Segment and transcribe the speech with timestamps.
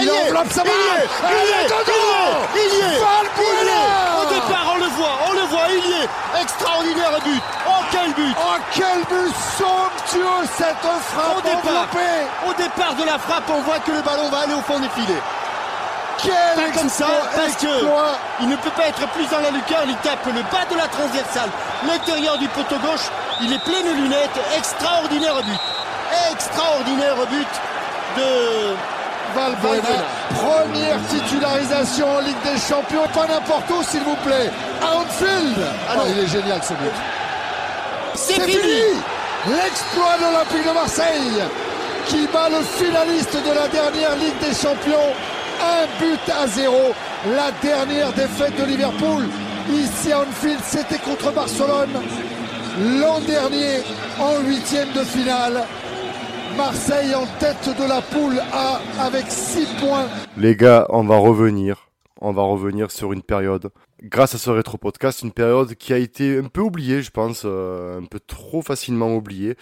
[0.00, 0.70] Il, enveloppe sa main.
[0.70, 1.68] Il y est,
[2.54, 2.98] il y est.
[2.98, 6.40] Au départ, on le voit, on le voit, il y est.
[6.40, 7.42] Extraordinaire but.
[7.68, 8.34] Oh, quel but.
[8.38, 11.88] Oh, quel but somptueux cette frappe au départ,
[12.48, 14.88] au départ de la frappe, on voit que le ballon va aller au fond des
[14.88, 15.22] filets.
[16.18, 17.84] Quel Pas comme ça, parce que
[18.40, 20.88] il ne peut pas être plus dans la lucarne, il tape le bas de la
[20.88, 21.50] transversale,
[21.86, 25.60] l'intérieur du poteau gauche, il est plein de lunettes, extraordinaire but.
[26.32, 27.48] Extraordinaire but
[28.16, 28.76] de
[29.34, 30.04] Valbuena.
[30.34, 33.06] Première titularisation en Ligue des Champions.
[33.14, 34.50] Pas n'importe où, s'il vous plaît.
[34.82, 35.56] À Anfield.
[35.90, 36.02] Ah non.
[36.06, 36.92] Oh, il est génial ce but.
[38.14, 38.52] C'est C'est fini.
[38.62, 38.82] fini
[39.46, 41.42] L'exploit de l'Olympique de Marseille
[42.06, 45.12] qui bat le finaliste de la dernière Ligue des Champions.
[45.60, 46.92] Un but à zéro.
[47.36, 49.28] La dernière défaite de Liverpool
[49.70, 51.90] ici à Anfield, c'était contre Barcelone.
[53.00, 53.82] L'an dernier,
[54.18, 55.62] en huitième de finale.
[56.56, 60.06] Marseille en tête de la poule A avec 6 points.
[60.36, 61.88] Les gars, on va revenir.
[62.20, 63.70] On va revenir sur une période,
[64.02, 67.42] grâce à ce rétro podcast, une période qui a été un peu oubliée, je pense,
[67.44, 69.56] euh, un peu trop facilement oubliée.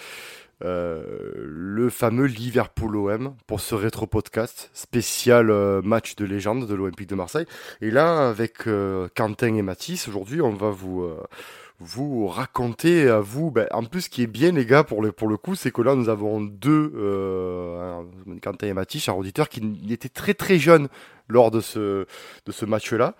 [0.62, 1.02] Euh,
[1.36, 7.08] le fameux Liverpool OM pour ce rétro podcast spécial euh, match de légende de l'Olympique
[7.08, 7.46] de Marseille.
[7.80, 8.68] Et là, avec
[9.16, 11.08] Quentin et Mathis, aujourd'hui, on va vous
[11.80, 13.50] vous raconter à vous.
[13.50, 15.70] Ben, en plus, ce qui est bien, les gars, pour le pour le coup, c'est
[15.70, 18.02] que là, nous avons deux euh,
[18.42, 20.88] Quentin et Mathis, chers auditeurs, qui étaient très très jeunes
[21.28, 22.06] lors de ce
[22.46, 23.14] de ce match-là.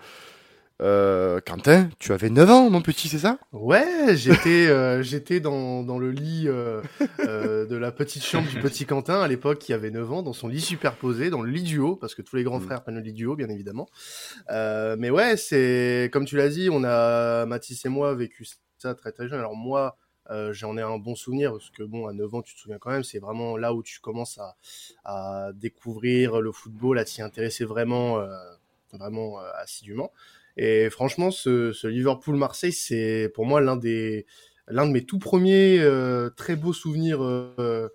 [0.80, 3.38] Euh, Quentin, tu avais 9 ans, mon petit, c'est ça?
[3.52, 6.80] Ouais, j'étais euh, j'étais dans, dans le lit euh,
[7.18, 10.48] de la petite chambre du petit Quentin à l'époque qui avait 9 ans, dans son
[10.48, 12.64] lit superposé, dans le lit du haut, parce que tous les grands Mm.
[12.64, 13.88] frères prennent le lit du haut, bien évidemment.
[14.48, 18.46] Mais ouais, c'est comme tu l'as dit, on a Mathis et moi vécu
[18.78, 19.38] ça très très jeune.
[19.38, 19.96] Alors moi,
[20.30, 22.78] euh, j'en ai un bon souvenir parce que bon, à 9 ans, tu te souviens
[22.78, 24.56] quand même, c'est vraiment là où tu commences à,
[25.04, 28.28] à découvrir le football, à t'y intéresser vraiment, euh,
[28.92, 30.12] vraiment euh, assidûment.
[30.56, 34.24] Et franchement, ce, Liverpool-Marseille, c'est pour moi l'un de
[34.68, 37.88] mes tout premiers euh, très beaux souvenirs euh,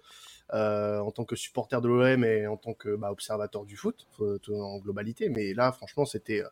[0.53, 4.07] euh, en tant que supporter de l'OM et en tant que bah, observateur du foot
[4.49, 5.29] en globalité.
[5.29, 6.43] Mais là, franchement, c'était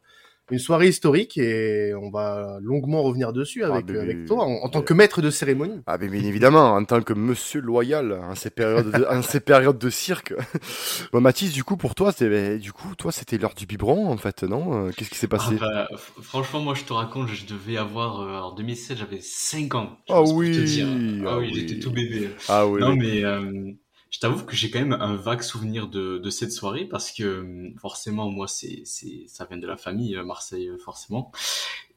[0.51, 4.51] une soirée historique et on va longuement revenir dessus avec, Ah, mais- avec toi en,
[4.65, 5.79] en tant que maître de cérémonie.
[5.87, 9.39] Ah ben bien évidemment, en tant que monsieur loyal, en ces périodes de, en ces
[9.39, 10.33] périodes de cirque.
[11.11, 14.09] Bon, Mathis, du coup, pour toi, c'est ben, du coup, toi, c'était l'heure du biberon,
[14.09, 14.87] en fait, non?
[14.87, 15.55] Euh, Qu'est-ce qui s'est Ah passé?
[15.59, 15.87] bah,
[16.21, 19.97] franchement, moi je te raconte, je devais avoir, euh, en 2007, j'avais 5 ans.
[20.09, 21.59] Ah pour oui, ah Ah oui, oui.
[21.67, 22.29] j'étais tout bébé.
[22.49, 22.81] Ah oui.
[22.81, 23.71] non, mais euh,
[24.13, 27.23] je t'avoue que j'ai quand même un vague souvenir de, de cette soirée parce que
[27.23, 31.31] euh, forcément, moi, c'est, c'est, ça vient de la famille, euh, Marseille, euh, forcément.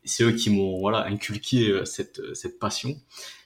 [0.02, 2.98] C'est eux qui m'ont voilà, inculqué euh, cette, cette passion.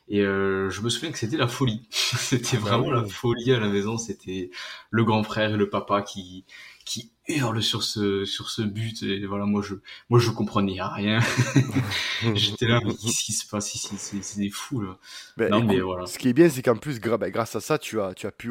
[0.06, 1.82] Et euh, je me souviens que c'était la folie.
[1.90, 3.98] c'était Ah bah vraiment la folie à la maison.
[3.98, 4.50] C'était
[4.90, 6.44] le grand frère et le papa qui,
[6.90, 9.04] qui hurlent sur ce, sur ce but.
[9.04, 9.76] Et voilà, moi, je,
[10.08, 11.20] moi, je comprenais rien.
[12.34, 13.94] J'étais là, mais qu'est-ce qui se passe ici?
[13.96, 14.98] C'est, des fous, là.
[15.36, 16.06] Ben, Non, mais voilà.
[16.06, 18.32] Ce qui est bien, c'est qu'en plus, ben, grâce à ça, tu as, tu as
[18.32, 18.50] pu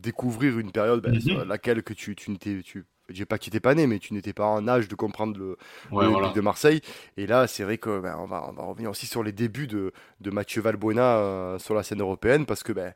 [0.00, 1.20] découvrir une période ben, Mhm.
[1.20, 4.34] sur laquelle que tu, tu n'étais, tu, dis pas n'étais pas né, mais tu n'étais
[4.34, 5.56] pas en âge de comprendre le,
[5.90, 6.32] Ouais, l'Olympique voilà.
[6.34, 6.80] de Marseille.
[7.16, 9.66] Et là, c'est vrai que ben, on, va, on va revenir aussi sur les débuts
[9.66, 12.92] de, de Mathieu Valbuena euh, sur la scène européenne, parce que ben,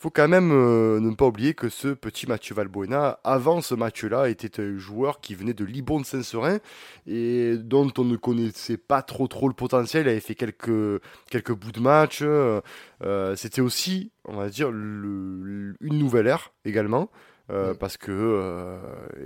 [0.00, 4.28] faut quand même euh, ne pas oublier que ce petit Mathieu Valbuena, avant ce match-là,
[4.28, 6.58] était un joueur qui venait de Libon de Saint-Seurin
[7.06, 10.06] et dont on ne connaissait pas trop trop le potentiel.
[10.06, 12.20] Il avait fait quelques, quelques bouts de match.
[12.22, 12.60] euh,
[13.02, 17.10] euh, C'était aussi, on va dire, une nouvelle ère également.
[17.50, 17.74] Euh.
[17.74, 18.76] Parce que, euh,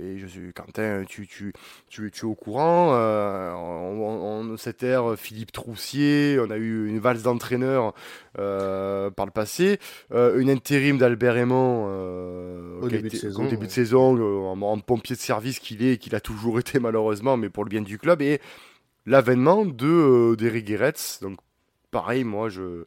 [0.01, 1.53] et je suis, Quentin, tu, tu,
[1.89, 6.87] tu, tu es au courant, euh, on, on- cette ère, Philippe Troussier, on a eu
[6.87, 7.93] une valse d'entraîneurs
[8.39, 9.79] euh, par le passé,
[10.13, 13.67] une intérim d'Albert Raymond euh, Au début de saison, au début ouais.
[13.67, 17.49] de saison, en, en pompier de service qu'il est, qu'il a toujours été malheureusement, mais
[17.49, 18.39] pour le bien du club, et
[19.05, 21.37] l'avènement de d'Eric Guéretz, donc
[21.93, 22.83] pareil, moi, je,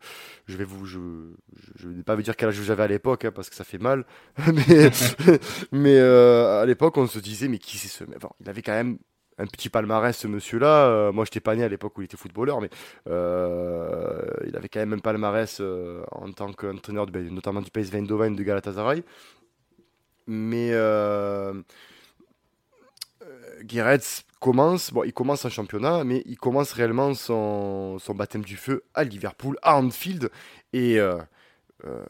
[0.47, 0.99] je vais vous, je,
[1.76, 4.05] je, pas vous dire quel âge j'avais à l'époque, hein, parce que ça fait mal,
[5.73, 8.19] mais, euh, à l'époque, on se disait, mais qui c'est ce mec?
[8.41, 8.99] Il avait quand même
[9.38, 10.87] un petit palmarès, ce monsieur-là.
[10.88, 12.70] Euh, moi, je n'étais pas né à l'époque où il était footballeur, mais
[13.08, 15.62] euh, il avait quand même un palmarès
[16.11, 19.05] en tant qu'entraîneur, ben, notamment du PSV Eindhoven de Galatasaray.
[20.26, 20.73] Mais
[23.66, 28.84] Guéretz commence, bon, il commence en championnat, mais il commence réellement son, baptême du feu
[28.94, 30.30] à Liverpool, à Anfield.
[30.72, 31.18] Et euh,
[31.84, 32.04] euh,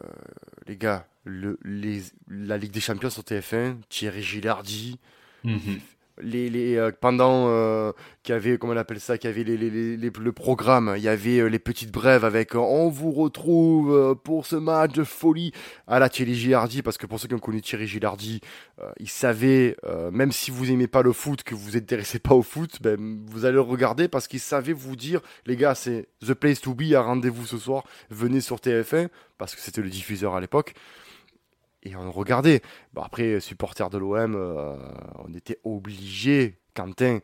[0.67, 4.99] les gars, la Ligue des Champions sur TF1, Thierry Gilardi,
[5.43, 5.79] Mhm.
[6.21, 7.91] Les, les, euh, pendant euh,
[8.23, 11.07] qu'il y avait, comment on appelle ça, qu'il y avait les, le programme, il y
[11.07, 15.51] avait euh, les petites brèves avec on vous retrouve pour ce match de folie
[15.87, 18.41] à la Thierry Gilardi, parce que pour ceux qui ont connu Thierry Gilardi,
[18.99, 19.75] il savait,
[20.11, 23.45] même si vous aimez pas le foot, que vous intéressez pas au foot, ben, vous
[23.45, 26.93] allez le regarder parce qu'il savait vous dire, les gars, c'est the place to be,
[26.93, 30.73] à rendez-vous ce soir, venez sur TF1, parce que c'était le diffuseur à l'époque.
[31.87, 32.61] Et on regardait.
[32.93, 34.75] Bon, après, supporter de l'OM, euh,
[35.25, 36.59] on était obligé.
[36.75, 37.19] Quentin,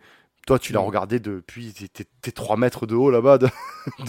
[0.47, 0.85] toi, tu l'as Mm.
[0.85, 1.73] regardé depuis.
[1.73, 3.37] T'es, t'es 3 mètres de haut là-bas.
[3.39, 3.47] de-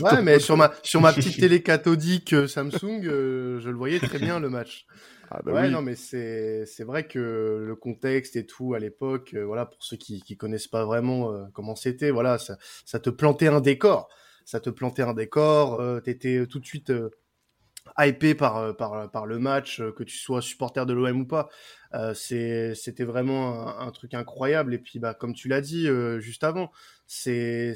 [0.03, 3.99] Ouais, mais sur ma, sur ma petite télé cathodique euh, Samsung, euh, je le voyais
[3.99, 4.87] très bien le match.
[5.31, 5.71] Ah, bah ouais, oui.
[5.71, 9.97] non, mais c'est vrai que le contexte et tout à l'époque, euh, voilà, pour ceux
[9.97, 14.09] qui qui connaissent pas vraiment comment c'était, voilà, ça ça te plantait un décor,
[14.45, 16.93] ça te plantait un décor, t'étais tout de suite
[17.99, 21.27] hypé par euh, par par le match, euh, que tu sois supporter de l'OM ou
[21.27, 21.49] pas.
[21.95, 26.19] Euh, c'était vraiment un, un truc incroyable et puis bah comme tu l'as dit euh,
[26.21, 26.71] juste avant,
[27.07, 27.75] c'est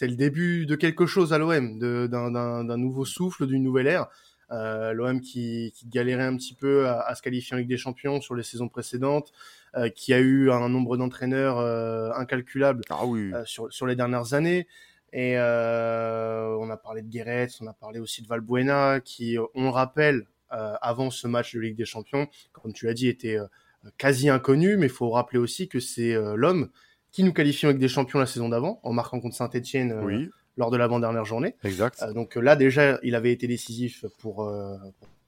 [0.00, 4.06] le début de quelque chose à l'OM, d'un nouveau souffle, d'une nouvelle ère.
[4.52, 7.76] Euh, L'OM qui, qui galérait un petit peu à, à se qualifier en Ligue des
[7.76, 9.30] Champions sur les saisons précédentes,
[9.76, 13.30] euh, qui a eu un nombre d'entraîneurs euh, incalculable Ah oui.
[13.32, 14.66] euh, sur, sur les dernières années.
[15.12, 19.64] Et euh, on a parlé de Guéret, on a parlé aussi de Valbuena, qui, on
[19.64, 23.36] le rappelle, euh, avant ce match de Ligue des Champions, comme tu l'as dit, était
[23.36, 23.46] euh,
[23.98, 26.70] quasi inconnu, mais il faut rappeler aussi que c'est euh, l'homme
[27.10, 30.30] qui nous qualifie en Ligue des Champions la saison d'avant, en marquant contre Saint-Etienne oui,
[30.56, 31.56] lors de l'avant-dernière journée.
[31.64, 32.02] exact.
[32.02, 34.76] Euh, donc euh, là déjà, il avait été décisif pour, euh,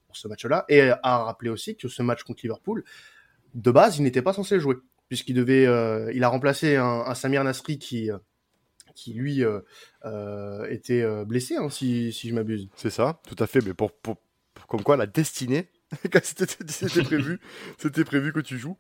[0.07, 0.65] pour ce match-là.
[0.69, 2.85] Et euh, à rappeler aussi que ce match contre Liverpool,
[3.55, 4.77] de base, il n'était pas censé jouer,
[5.09, 8.19] puisqu'il devait, euh, il a remplacé un, un Samir Nasri qui, euh,
[8.95, 9.61] qui lui euh,
[10.05, 12.69] euh, était euh, blessé, hein, si, si je m'abuse.
[12.77, 13.61] C'est ça, tout à fait.
[13.65, 14.17] Mais pour, pour,
[14.55, 15.69] pour- comme quoi la destinée,
[16.13, 17.41] quand c'était, c'était prévu,
[17.79, 18.77] c'était prévu que tu joues.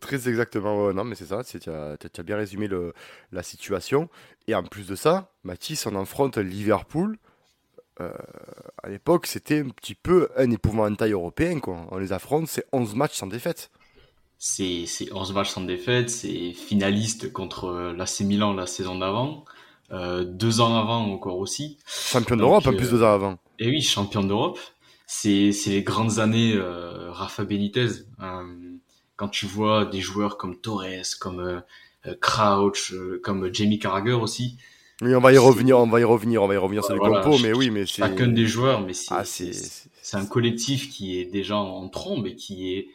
[0.00, 0.86] Très exactement.
[0.86, 1.42] ouais, non, mais c'est ça.
[1.44, 2.92] Tu, as, bien résumé le,
[3.32, 4.10] la situation.
[4.48, 7.16] Et en plus de ça, Mathis, on affronte Liverpool.
[8.00, 8.12] Euh,
[8.82, 11.60] à l'époque, c'était un petit peu un épouvantail européen.
[11.60, 11.86] Quoi.
[11.90, 13.70] On les affronte, c'est 11 matchs sans défaite.
[14.36, 19.44] C'est c'est 11 matchs sans défaite, c'est finaliste contre l'AC Milan la saison d'avant,
[19.94, 21.78] euh, deux ans avant encore aussi.
[21.86, 23.38] Champion d'Europe en euh, plus deux ans avant.
[23.58, 24.58] Et oui, champion d'Europe.
[25.06, 27.88] C'est c'est les grandes années euh, Rafa Benitez.
[28.20, 28.42] Euh,
[29.16, 31.60] quand tu vois des joueurs comme Torres, comme euh,
[32.06, 34.56] euh, Crouch, euh, comme Jamie Carragher aussi.
[35.02, 36.98] Oui, on va y revenir, on va y revenir, on va y revenir sur les
[37.00, 38.02] Voilà, compos, mais oui, mais c'est.
[38.02, 42.36] Chacun des joueurs, mais c'est Ah, c'est- un collectif qui est déjà en trombe et
[42.36, 42.88] qui est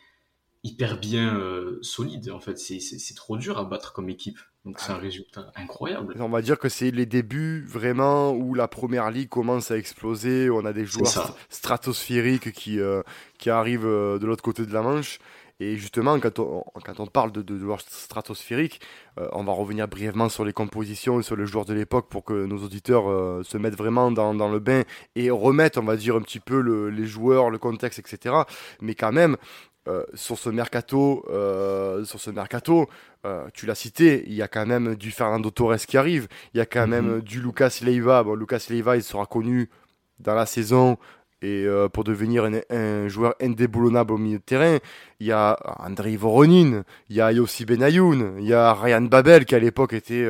[0.64, 2.32] hyper bien euh, solide.
[2.32, 4.40] En fait, c'est trop dur à battre comme équipe.
[4.66, 6.16] Donc c'est un résultat incroyable.
[6.20, 10.50] On va dire que c'est les débuts vraiment où la première ligue commence à exploser.
[10.50, 13.02] On a des joueurs st- stratosphériques qui, euh,
[13.38, 15.20] qui arrivent euh, de l'autre côté de la Manche.
[15.62, 18.80] Et justement, quand on, quand on parle de, de joueurs stratosphériques,
[19.20, 22.24] euh, on va revenir brièvement sur les compositions et sur les joueurs de l'époque pour
[22.24, 24.84] que nos auditeurs euh, se mettent vraiment dans, dans le bain
[25.16, 28.36] et remettent, on va dire, un petit peu le- les joueurs, le contexte, etc.
[28.82, 29.36] Mais quand même,
[29.90, 32.88] euh, sur ce mercato, euh, sur ce mercato,
[33.26, 36.60] euh, tu l'as cité, il y a quand même du Fernando Torres qui arrive, il
[36.60, 36.90] y a quand Mhm.
[36.90, 38.24] même du Lucas Leiva.
[38.24, 39.70] Bon, Lucas Leiva, il sera connu
[40.20, 40.98] dans la saison
[41.42, 44.78] et pour devenir un, un joueur indéboulonnable au milieu de terrain.
[45.22, 49.46] Il y a Andrei Voronin, il y a Yossi Benayoun, il y a Ryan Babel
[49.46, 50.28] qui à l'époque était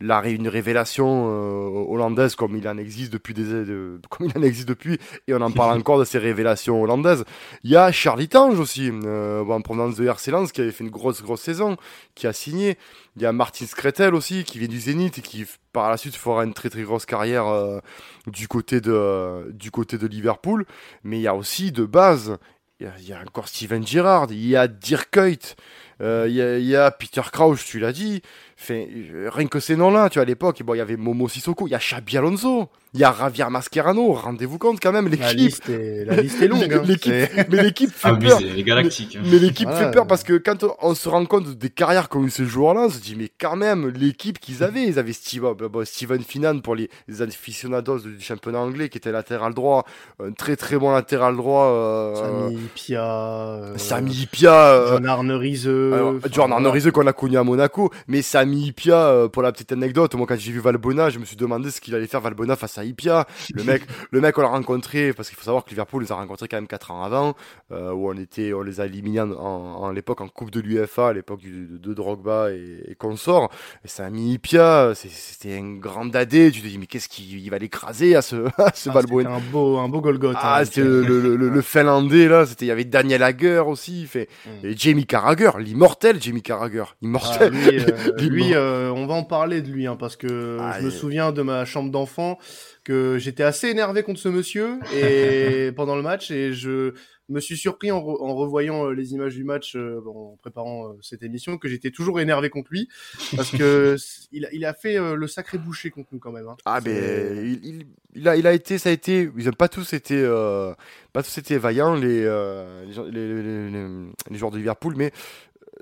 [0.00, 4.38] la, ré- une révélation euh, hollandaise comme il en existe depuis des de- comme il
[4.38, 7.24] en existe depuis et on en parle encore de ces révélations hollandaises.
[7.64, 10.84] Il y a Charlie Tange aussi, euh, en provenance de RC Lens qui avait fait
[10.84, 11.76] une grosse grosse saison,
[12.14, 12.76] qui a signé.
[13.16, 16.16] Il y a Martin Skretel aussi qui vient du Zénith et qui par la suite
[16.16, 17.80] fera une très très grosse carrière euh,
[18.26, 20.66] du côté de euh, du côté de Liverpool.
[21.04, 22.36] Mais il y a aussi de base,
[22.80, 25.56] il y a, il y a encore Steven Gerrard, il y a Dirk Kuyt,
[26.02, 28.20] euh, il, y a, il y a Peter Crouch, tu l'as dit.
[28.58, 28.84] Enfin,
[29.14, 31.66] euh, rien que ces noms-là, tu vois, à l'époque, bon, il y avait Momo Sissoko,
[31.66, 34.12] il y a Xabi Alonso, il y a Javier Mascherano.
[34.14, 35.38] Rendez-vous compte quand même, La l'équipe.
[35.38, 36.62] liste est, la liste est longue.
[36.72, 36.82] hein.
[36.86, 38.40] L'équipe- C'est- Mais l'équipe fait peur.
[38.40, 39.16] Les galactiques.
[39.16, 39.22] hein.
[39.30, 39.86] Mais l'équipe Voilà.
[39.88, 42.84] fait peur parce que quand on, se rend compte des carrières qu'ont eu ces joueurs-là,
[42.86, 46.22] on se dit, mais quand même, l'équipe qu'ils avaient, ils avaient Steve, bon, bon, Steven
[46.22, 49.84] Finan pour les, les aficionados du championnat anglais qui était latéral droit,
[50.24, 51.66] un très très bon latéral droit.
[51.66, 56.20] Euh, Sami Pia, euh, Sami Ipia, euh, John Arne Riese, que.
[56.32, 60.14] Jordan Norris qu'on a connu à Monaco, mais Sami Ipia, euh, pour la petite anecdote,
[60.14, 62.78] moi quand j'ai vu Valbona, je me suis demandé ce qu'il allait faire Valbona face
[62.78, 63.26] à Ipia.
[63.54, 66.16] Le mec, le mec on l'a rencontré parce qu'il faut savoir que Liverpool les a
[66.16, 67.34] rencontrés quand même 4 ans avant,
[67.72, 71.08] euh, où on était, on les a éliminés en, en, l'époque en Coupe de l'UFA,
[71.08, 73.50] à l'époque de, de, Drogba et, et consort.
[73.84, 76.50] Et Sami Ipia, c'était un grand dadé.
[76.50, 79.40] Tu te dis mais qu'est-ce qu'il va l'écraser à ce, à ce ah, Valbuena Un
[79.40, 80.36] beau, un beau Golgoth.
[80.38, 82.44] Ah, hein, c'était le, le, le, le, Finlandais là.
[82.44, 84.06] C'était il y avait Daniel Hager aussi.
[84.06, 84.66] Fait Mm.
[84.66, 87.52] et Jamie Carragher, l'immortel Jamie Carragher, immortel.
[87.54, 90.78] Ah, lui, euh, lui euh, on va en parler de lui, hein, parce que Ah,
[90.78, 92.38] je me souviens de ma chambre d'enfant
[92.84, 96.94] que j'étais assez énervé contre ce monsieur et pendant le match et je
[97.28, 100.90] me suis surpris en, re- en revoyant euh, les images du match euh, en préparant
[100.90, 102.88] euh, cette émission que j'étais toujours énervé contre lui
[103.34, 103.96] parce que
[104.32, 106.46] il a, il a fait euh, le sacré boucher contre nous quand même.
[106.46, 106.56] hein.
[106.64, 109.68] Ah ben il, il, il a il a été ça a été ils ont pas
[109.68, 110.72] tous été euh,
[111.12, 115.10] pas tous été vaillants les, euh, les, les, les, les- les joueurs de Liverpool mais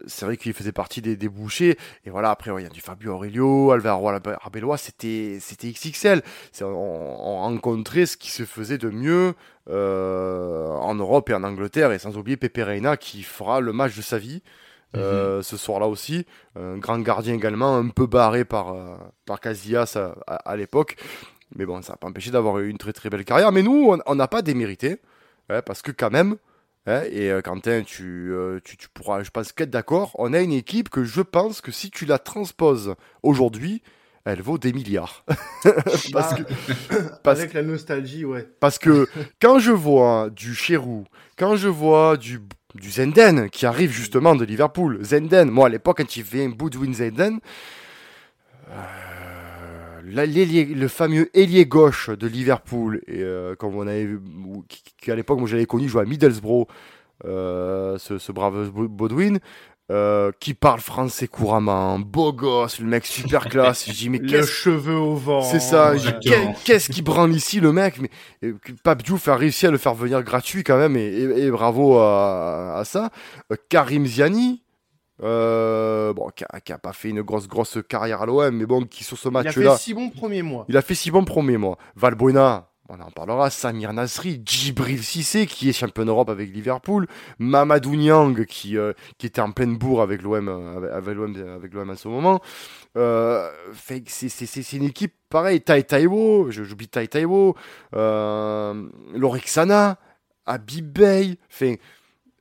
[0.07, 2.71] c'est vrai qu'il faisait partie des, des bouchers et voilà après ouais, il y a
[2.71, 6.23] du Fabio Aurelio Alvaro Arbeloa c'était c'était XXL
[6.53, 9.35] c'est on, on rencontrait ce qui se faisait de mieux
[9.71, 13.97] euh, en Europe et en Angleterre et sans oublier Pepe Reina qui fera le match
[13.97, 14.43] de sa vie
[14.97, 16.25] euh, ce soir-là aussi.
[16.55, 18.95] Un grand gardien également, un peu barré par, euh,
[19.27, 20.95] par Casillas à, à- à l'époque.
[21.57, 23.51] Mais bon, ça n'a pas empêché d'avoir eu une très très belle carrière.
[23.51, 25.01] Mais nous, on- on n'a pas démérité.
[25.49, 26.37] hein, parce que quand même,
[26.87, 30.41] hein, et euh, Quentin, tu, euh, tu, tu pourras, je pense, qu'être d'accord, on a
[30.41, 33.83] une équipe que je pense que si tu la transposes aujourd'hui,
[34.25, 35.25] elle vaut des milliards.
[35.63, 38.49] parce, Bah, que, parce, Avec la nostalgie, ouais.
[38.61, 39.07] parce que
[39.41, 41.05] quand je vois du Cherou,
[41.39, 42.41] quand je vois du,
[42.75, 46.95] du Zenden qui arrive justement de Liverpool, Zenden, moi à l'époque quand il vient Boudwin
[46.95, 47.39] Zenden,
[48.71, 48.73] euh,
[50.07, 54.21] le fameux ailier gauche de Liverpool, et, euh, comme on avait vu,
[54.69, 56.67] qui, qui, à l'époque moi j'avais connu jouer à Middlesbrough,
[57.25, 59.37] euh, ce, ce brave Bo- Baudouin,
[59.93, 63.85] euh, qui parle français couramment, beau gosse, le mec super classe.
[63.87, 65.43] Je dis mais Le qu'est-ce cheveu au vent.
[65.43, 65.99] c'est ça, ouais.
[66.23, 68.01] j'ai- qu'est-ce qui branle ici le mec?
[68.01, 71.51] Mais Pape Diouf a réussi à le faire venir gratuit quand même, et, et- et
[71.51, 73.11] bravo à, à ça.
[73.53, 74.63] Euh, Karim Ziani,
[75.23, 78.67] euh, bon, qui a, qui a pas fait une grosse grosse carrière à l'OM, mais
[78.67, 80.65] bon, qui sur ce Il a fait match-là, six bons premiers mois.
[80.69, 81.79] il a fait si bon premier mois.
[81.97, 83.49] Valbuena, on en parlera.
[83.49, 87.07] Samir Nasri, Djibril Cissé qui est champion d'Europe avec Liverpool,
[87.39, 91.91] Mamadou Niang qui, euh, qui était en pleine bourre avec l'OM euh, avec, avec l'OM
[91.91, 92.41] à ce moment.
[92.97, 93.51] Euh,
[94.07, 95.61] c'est une équipe pareil.
[95.61, 97.57] Tai Taiwo, j'oublie Tai Taiwo,
[97.95, 99.97] euh, Lorixana,
[100.47, 101.81] Habib Bey, fait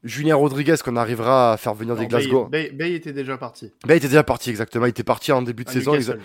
[0.03, 2.45] Julien Rodriguez qu'on arrivera à faire venir des Glasgow.
[2.47, 3.71] Bay, Bay- Bay était déjà parti.
[3.87, 4.85] Bey était déjà parti exactement.
[4.85, 5.93] Il était parti en début de saison.
[5.95, 6.17] Exa-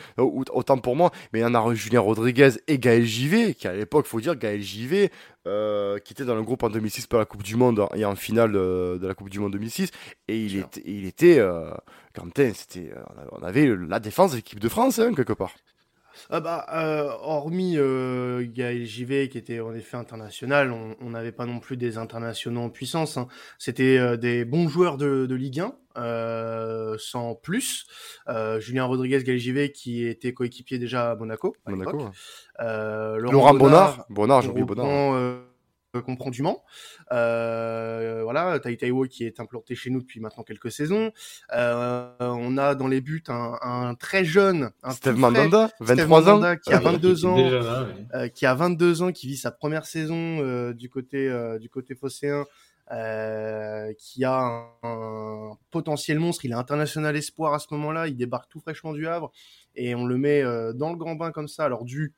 [0.52, 3.74] Autant pour moi, mais il y en a Julien Rodriguez et Gaël Givet, qui à
[3.74, 5.10] l'époque, faut dire, Gaël Givet,
[5.46, 8.16] euh, qui était dans le groupe en 2006 pour la Coupe du Monde et en
[8.16, 9.90] finale euh, de la Coupe du Monde 2006,
[10.26, 11.70] et il était, il était, euh,
[12.14, 13.00] Quentin, c'était, euh,
[13.32, 15.52] on avait la défense de l'équipe de France, hein, quelque part.
[16.30, 21.32] Ah bah, euh, hormis euh, Gaël Givet, qui était en effet international, on on n'avait
[21.32, 23.16] pas non plus des internationaux en puissance.
[23.16, 23.28] hein.
[23.58, 27.86] C'était euh, des bons joueurs de, de Ligue 1, euh, sans plus.
[28.28, 31.56] Euh, Julien Rodriguez, Gaël Givet, qui était coéquipier déjà à Monaco.
[31.64, 31.96] à Monaco.
[31.96, 32.10] ouais.
[32.60, 34.86] Euh, Laurent Bonnard, Bonnard, j'ai qu'on oublié Bonnard.
[35.96, 36.62] Euh, qu'on prend du Mans.
[37.12, 41.12] Euh, voilà, Tai Taiwo qui est implanté chez nous depuis maintenant quelques saisons.
[41.54, 46.20] Euh, on a dans les buts un, un très jeune, un Steve Mandanda, Steve 23
[46.20, 46.24] ans.
[46.36, 47.88] Mandanda qui a 22 ans, Déjà là, ouais.
[48.14, 51.68] euh, qui a 22 ans, qui vit sa première saison euh, du côté euh, du
[51.70, 52.44] côté phocéen,
[52.90, 56.44] euh, qui a un, un potentiel monstre.
[56.44, 58.08] Il est international espoir à ce moment-là.
[58.08, 59.30] Il débarque tout fraîchement du Havre
[59.74, 61.64] et on le met euh, dans le grand bain comme ça.
[61.64, 62.14] Alors dû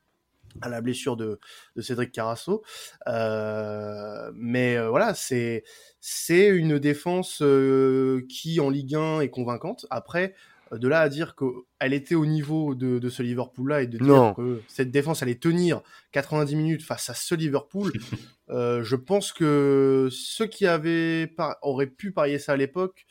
[0.61, 1.39] à la blessure de,
[1.75, 2.63] de Cédric Carasso,
[3.07, 5.63] euh, mais euh, voilà, c'est
[5.99, 9.85] c'est une défense euh, qui en Ligue 1 est convaincante.
[9.89, 10.33] Après,
[10.71, 14.07] de là à dire qu'elle était au niveau de, de ce Liverpool-là et de dire
[14.07, 14.33] Non.
[14.33, 15.81] que cette défense allait tenir
[16.13, 17.91] 90 minutes face à ce Liverpool,
[18.49, 23.05] je pense que ceux qui avaient par- auraient pu parier ça à l'époque,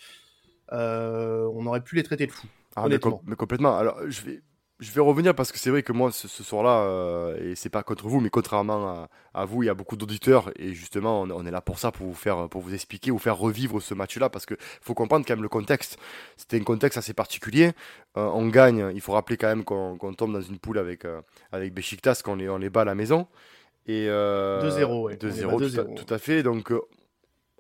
[0.72, 2.46] on aurait pu les traiter de fous.
[2.76, 3.76] Ah, mais, com- mais complètement.
[3.76, 4.42] Alors, je vais,
[4.80, 7.68] je vais revenir parce que c'est vrai que moi, ce, ce soir-là, euh, et c'est
[7.68, 11.22] pas contre vous, mais contrairement à, à vous, il y a beaucoup d'auditeurs, et justement,
[11.22, 13.80] on, on est là pour ça, pour vous faire, pour vous expliquer, vous faire revivre
[13.80, 15.98] ce match-là, parce que faut comprendre quand même le contexte.
[16.36, 17.72] C'était un contexte assez particulier.
[18.16, 21.20] Euh, on gagne, il faut rappeler quand même qu'on tombe dans une poule avec, euh,
[21.52, 23.26] avec Besiktas, qu'on les, on les bat à la maison.
[23.86, 25.16] Et, euh, 2-0, ouais.
[25.16, 26.04] 2-0, On les bat tout, à- 2-0.
[26.06, 26.42] tout à fait.
[26.42, 26.80] Donc, euh,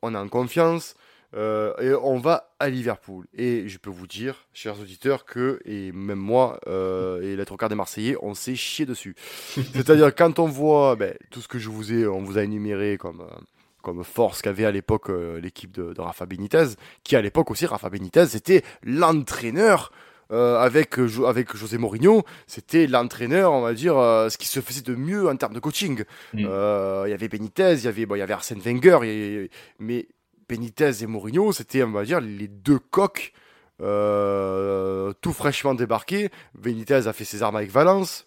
[0.02, 0.94] on est en confiance.
[1.34, 3.26] Euh, et on va à Liverpool.
[3.36, 7.56] Et je peux vous dire, chers auditeurs, que, et même moi, euh, et les trois
[7.56, 9.14] quarts des Marseillais, on s'est chié dessus.
[9.74, 12.98] C'est-à-dire, quand on voit ben, tout ce que je vous ai, on vous a énuméré
[12.98, 13.40] comme, euh,
[13.82, 15.10] comme force qu'avait à l'époque
[15.40, 19.92] l'équipe de, de, Rafa Benitez, qui à l'époque aussi, Rafa Benitez, c'était l'entraîneur
[20.32, 24.60] euh, avec, euh, avec José Mourinho, c'était l'entraîneur, on va dire, euh, ce qui se
[24.60, 26.04] faisait de mieux en termes de coaching.
[26.34, 26.38] Mm.
[26.38, 29.48] Il y avait Benitez, il y avait, bon, y avait Arsène Wenger,
[29.80, 30.06] mais
[30.50, 33.32] Benitez et Mourinho, c'était, on va dire, les deux coqs
[33.78, 36.28] tout fraîchement débarqués.
[36.54, 38.26] Benitez a fait ses armes avec Valence.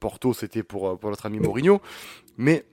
[0.00, 1.82] Porto, c'était pour, pour notre ami Mourinho.
[2.38, 2.64] Mais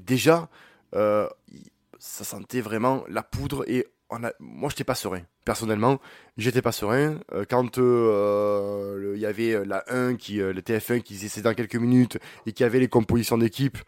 [0.00, 0.48] déjà,
[0.92, 5.22] ça sentait vraiment la poudre et on a, moi, j'étais pas serein.
[5.44, 6.00] Personnellement,
[6.36, 7.20] j'étais pas serein.
[7.32, 11.42] Euh, quand euh, il y avait la 1, qui, euh, le TF1 qui disait c'est
[11.42, 13.78] dans quelques minutes et qui avait les compositions d'équipe,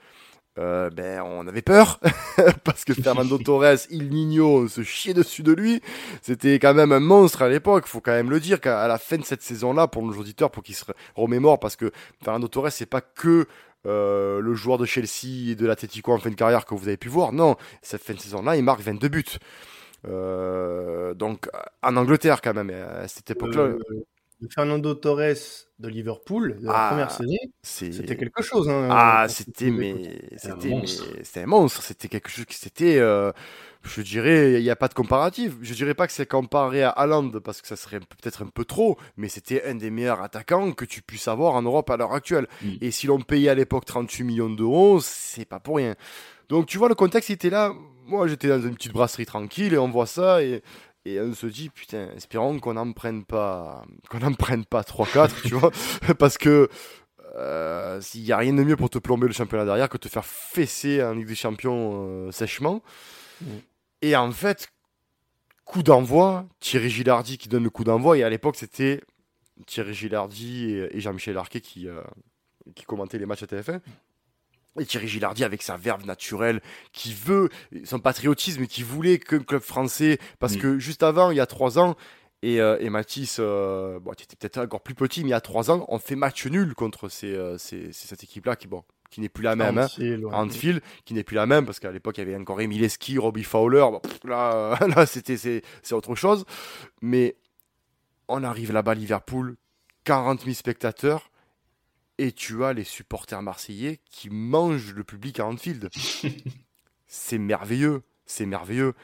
[0.57, 2.01] ben, on avait peur
[2.65, 5.81] parce que Fernando Torres, Il Nino, se chiait dessus de lui.
[6.21, 7.87] C'était quand même un monstre à l'époque.
[7.87, 10.63] Faut quand même le dire qu'à la fin de cette saison-là, pour nos auditeurs, pour
[10.63, 11.91] qu'ils se remémorent, parce que
[12.23, 13.47] Fernando Torres, c'est pas que
[13.85, 17.09] le joueur de Chelsea et de l'Atletico en fin de carrière que vous avez pu
[17.09, 17.33] voir.
[17.33, 19.25] Non, cette fin de saison-là, il marque 22 buts.
[20.09, 21.49] Euh, donc
[21.83, 23.71] en Angleterre quand même à cette époque-là.
[24.43, 28.69] Euh, Fernando Torres de Liverpool, la ah, première saison, c'était quelque chose.
[28.69, 31.83] Hein, ah, c'était mais c'était un monstre.
[31.83, 33.33] C'était quelque chose qui c'était, euh,
[33.83, 35.55] je dirais, il n'y a pas de comparatif.
[35.61, 38.65] Je dirais pas que c'est comparé à Haaland parce que ça serait peut-être un peu
[38.65, 42.13] trop, mais c'était un des meilleurs attaquants que tu puisses avoir en Europe à l'heure
[42.13, 42.47] actuelle.
[42.63, 42.69] Mm.
[42.81, 45.97] Et si l'on payait à l'époque 38 millions d'euros, c'est pas pour rien.
[46.49, 47.73] Donc tu vois, le contexte était là.
[48.05, 50.63] Moi, j'étais dans une petite brasserie tranquille et on voit ça et,
[51.05, 55.43] et on se dit, putain, espérons qu'on n'en prenne pas, qu'on n'en prenne pas 3-4,
[55.43, 55.73] tu vois,
[56.19, 56.69] parce que
[57.35, 60.09] euh, s'il n'y a rien de mieux pour te plomber le championnat derrière que te
[60.09, 62.83] faire fesser en Ligue des Champions euh, sèchement.
[63.41, 63.47] Mm.
[64.03, 64.69] Et en fait,
[65.65, 69.01] coup d'envoi, Thierry Gilardi qui donne le coup d'envoi, et à l'époque c'était
[69.67, 72.03] Thierry Gilardi et, Jean-Michel Arquet qui, euh,
[72.75, 73.81] qui commentaient les matchs à TF1.
[74.81, 76.61] Et Thierry Gilardi avec sa verve naturelle,
[76.93, 77.51] qui veut
[77.85, 80.59] son patriotisme, qui voulait le club français, parce mm.
[80.59, 81.95] que juste avant, il y a trois ans,
[82.43, 85.35] et, euh, et Mathis, euh, bon, tu étais peut-être encore plus petit, mais il y
[85.35, 88.83] a trois ans, on fait match nul contre ces, euh, ces, cette équipe-là qui, bon,
[89.11, 89.79] qui n'est plus la même.
[89.79, 89.87] Hein,
[91.05, 93.45] qui n'est plus la même, parce qu'à l'époque, il y avait encore Emile Eski, Robbie
[93.45, 93.87] Fowler.
[94.25, 96.45] là, là c'était, c'est, c'est autre chose.
[97.01, 97.37] Mais
[98.27, 99.57] on arrive là-bas, Liverpool,
[100.05, 101.31] 40 000 spectateurs
[102.19, 105.91] et tu as les supporters marseillais qui mangent le public à Anfield.
[107.07, 108.95] c'est merveilleux, c'est merveilleux.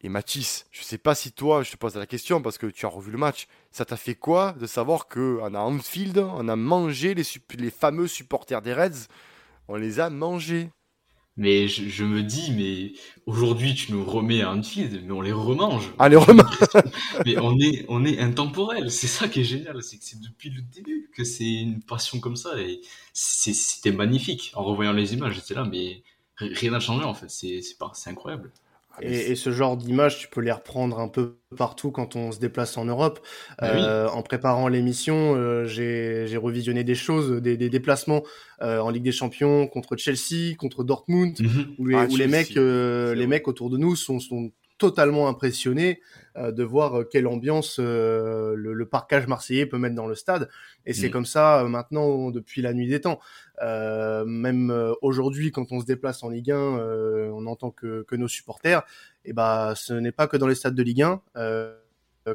[0.00, 2.84] Et Mathis, je sais pas si toi, je te pose la question parce que tu
[2.84, 7.14] as revu le match, ça t'a fait quoi de savoir qu'en Anfield, on a mangé
[7.14, 7.24] les,
[7.56, 9.08] les fameux supporters des Reds,
[9.68, 10.70] on les a mangés
[11.36, 12.92] mais je, je, me dis, mais
[13.26, 15.92] aujourd'hui, tu nous remets à Anfield, mais on les remange.
[15.98, 16.58] Ah, les remange
[17.26, 18.90] Mais on est, on est intemporel.
[18.90, 19.82] C'est ça qui est génial.
[19.82, 22.60] C'est que c'est depuis le début que c'est une passion comme ça.
[22.60, 22.80] Et
[23.12, 24.52] c'était magnifique.
[24.54, 26.02] En revoyant les images, j'étais là, mais
[26.36, 27.30] rien n'a changé en fait.
[27.30, 27.62] C'est
[28.06, 28.52] incroyable.
[28.96, 32.38] Ah, et, ce genre d'image, tu peux les reprendre un peu partout quand on se
[32.38, 33.20] déplace en Europe.
[33.60, 38.22] Bah euh, en préparant l'émission, euh, j'ai revisionné des choses, des, des déplacements
[38.62, 41.74] euh, en Ligue des Champions contre Chelsea, contre Dortmund, mhm.
[41.78, 45.28] où, les, ah, où les mecs, euh, les mecs autour de nous sont, sont totalement
[45.28, 46.00] impressionné
[46.36, 50.14] euh, de voir euh, quelle ambiance euh, le, le, parcage marseillais peut mettre dans le
[50.14, 50.48] stade.
[50.84, 51.12] Et c'est mm.
[51.12, 53.20] comme ça maintenant depuis la nuit des temps.
[53.62, 58.82] même aujourd'hui, quand on se déplace en Ligue 1, on entend que, que, nos supporters.
[59.24, 61.20] Et bah, ce n'est pas que dans les stades de Ligue 1.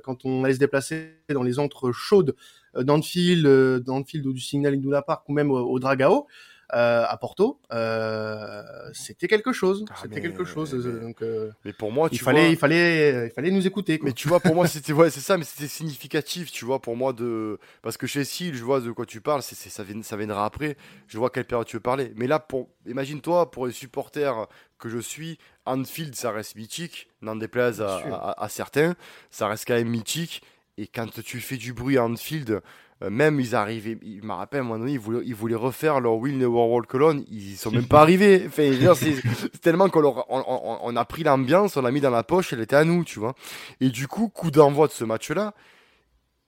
[0.04, 2.36] quand on allait se déplacer dans les entres chaudes
[2.76, 6.28] d'Anfield, d'Anfield ou du Signal Iduna Park ou même au, au Dragao,
[6.74, 8.62] euh, à Porto, euh,
[8.94, 9.86] c'était quelque chose.
[9.90, 10.76] Ah, c'était quelque chose.
[10.76, 11.24] Euh, donc,
[11.66, 13.98] mais pour moi, tu il fallait, il fallait, il fallait nous écouter.
[13.98, 14.08] Quoi.
[14.08, 16.96] Mais tu vois, pour moi, c'était ouais, c'est ça, mais c'était significatif, tu vois, pour
[16.96, 20.02] moi de, parce que chez Sil, je vois de quoi tu parles, c'est, ça, vient,
[20.04, 20.78] ça viendra après.
[21.08, 22.14] Je vois quelle période tu veux parler.
[22.16, 27.36] Mais là, pour, imagine-toi, pour les supporters que je suis, Anfield, ça reste mythique, n'en
[27.36, 28.96] déplaise à, à, certains,
[29.32, 30.44] ça reste quand même mythique.
[30.78, 32.62] Et quand tu fais du bruit à Anfield,
[33.02, 35.56] euh, même ils arrivaient, il me rappelle à un moment donné, ils voulaient, ils voulaient
[35.56, 38.44] refaire leur Will Never Walk Cologne, ils sont même pas arrivés.
[38.48, 42.24] Enfin, c'est tellement qu'on on, on, on, a pris l'ambiance, on l'a mis dans la
[42.24, 43.36] poche, elle était à nous, tu vois.
[43.80, 45.54] Et du coup, coup d'envoi de ce match-là.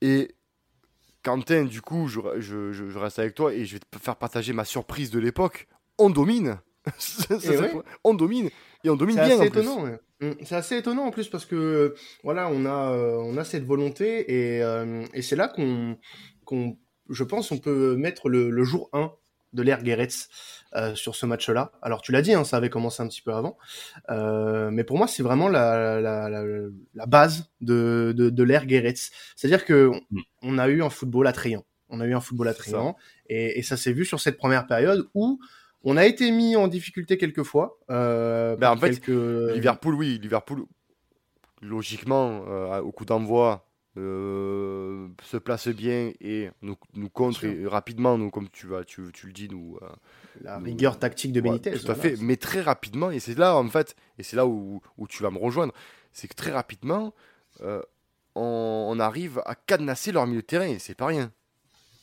[0.01, 0.35] Et
[1.23, 4.53] Quentin, du coup, je, je, je, reste avec toi et je vais te faire partager
[4.53, 5.67] ma surprise de l'époque.
[5.97, 6.57] On domine.
[8.03, 8.49] On domine
[8.83, 9.37] et on domine bien.
[9.37, 9.85] C'est étonnant.
[10.21, 13.65] Mm, c'est assez étonnant en plus parce que voilà, on a euh, on a cette
[13.65, 15.97] volonté et, euh, et c'est là qu'on
[17.09, 19.11] je pense, on peut mettre le, jour 1
[19.53, 20.29] de l'ère Guéretz
[20.75, 21.71] euh, sur ce match-là.
[21.81, 23.57] Alors tu l'as dit, hein, ça avait commencé un petit peu avant,
[24.09, 29.11] euh, mais pour moi c'est vraiment la, la, base de, de, l'ère Guéretz.
[29.35, 30.21] C'est-à-dire que mm.
[30.43, 31.65] on a eu un football attrayant.
[31.89, 32.95] On a eu un football attrayant
[33.27, 35.39] et, et, ça s'est vu sur cette première période où
[35.83, 37.77] On a été mis en difficulté quelques fois.
[37.89, 39.53] Euh, Ben, en fait, quelques...
[39.53, 40.63] Liverpool, oui, Liverpool,
[41.61, 42.39] logiquement,
[42.79, 43.67] au coup d'envoi,
[45.21, 49.27] se place bien et nous, nous contre et rapidement, nous, comme tu, vas, tu, tu
[49.27, 49.77] le dis, nous.
[49.81, 49.87] euh,
[50.41, 51.71] la nous- rigueur tactique de Ouais, Benitez.
[51.71, 52.01] tout à voilà.
[52.01, 55.21] fait, mais très rapidement, et c'est là en fait, et c'est là où, où tu
[55.23, 55.73] vas me rejoindre,
[56.13, 57.13] c'est que très rapidement,
[57.61, 57.81] euh,
[58.35, 61.31] on, on arrive à cadenasser leur milieu de terrain, et c'est pas rien.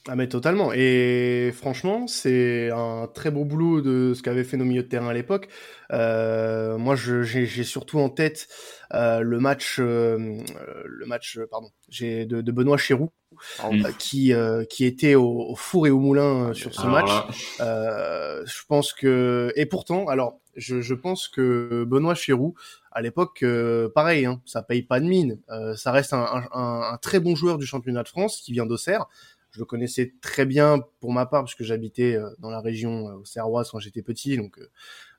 [0.06, 0.72] Ah mais totalement.
[0.72, 5.08] Et franchement, c'est un très beau boulot de ce qu'avaient fait nos milieux de terrain
[5.08, 5.48] à l'époque.
[5.92, 8.48] Euh, moi, j'ai surtout en tête
[8.94, 10.38] euh, le match, euh,
[10.86, 13.10] le match, euh, pardon, j'ai de, de Benoît Chéroux
[13.58, 13.86] En- Mm.
[13.86, 17.08] euh, qui euh, qui était au, au four et au moulin sur ce Alors match.
[17.08, 17.26] là,
[17.60, 22.54] Euh, je pense que et pourtant, alors je, je pense que Benoît Chéroux
[22.92, 25.38] à l'époque, euh, pareil, hein, ça paye pas de mine.
[25.50, 28.64] Euh, ça reste un- un- un très bon joueur du championnat de France qui vient
[28.66, 29.04] d'Auxerre.
[29.50, 33.08] Je le connaissais très bien pour ma part parce que j'habitais euh, dans la région
[33.08, 34.36] euh, auxerroise quand j'étais petit.
[34.36, 34.58] Donc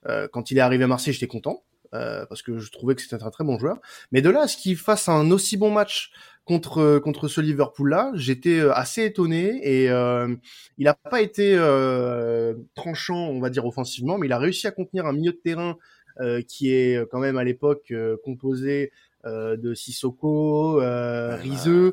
[0.08, 1.64] euh, quand il est arrivé à Marseille, j'étais content.
[1.94, 3.78] euh, parce que je trouvais que c'était un très bon joueur.
[4.12, 6.12] Mais de là à ce qu'il fasse un aussi bon match
[6.46, 10.36] contre contre ce Liverpool-là, j'étais euh, assez étonné et euh,
[10.78, 14.72] il n'a pas été euh, tranchant, on va dire offensivement, mais il a réussi à
[14.72, 15.78] contenir un milieu de terrain
[16.20, 18.92] euh, qui est quand même à l'époque euh, composé
[19.26, 21.92] euh, de Sissoko, euh, Rizeux, euh,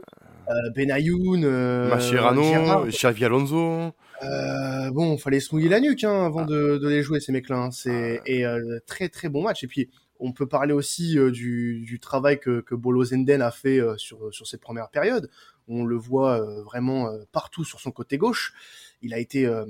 [0.75, 2.87] Benayoun, euh, Mascherano.
[2.87, 6.47] Xavi Alonso, Euh, bon, fallait se mouiller la nuque hein, avant Ah.
[6.47, 7.57] de, de les jouer ces mecs-là.
[7.57, 7.71] hein.
[7.71, 9.63] C'est et euh, très très bon match.
[9.65, 13.51] Et puis on peut parler aussi euh, du, du travail que, que Bolo Zenden a
[13.51, 15.29] fait euh, sur sur cette première période.
[15.69, 18.55] On le voit euh, vraiment euh, partout sur son côté gauche.
[19.03, 19.67] Il a été euh,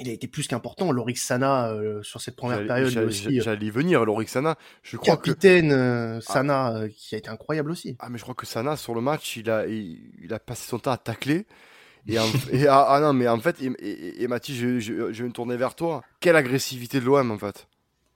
[0.00, 0.92] il a été plus qu'important.
[0.92, 3.38] Lorik Sana euh, sur cette première période aussi.
[3.38, 5.30] euh, j'allais y venir, Lorixana, je crois que...
[5.30, 7.96] Capitaine euh, Sana euh, qui a été incroyable aussi.
[7.98, 10.68] Ah mais je crois que Sana sur le match il a il, il a passé
[10.68, 11.46] son temps à tacler
[12.08, 15.12] et, en- et ah, ah non mais en fait et, et, et Mathis je, je,
[15.12, 17.68] je vais me tourner vers toi quelle agressivité de l'OM en fait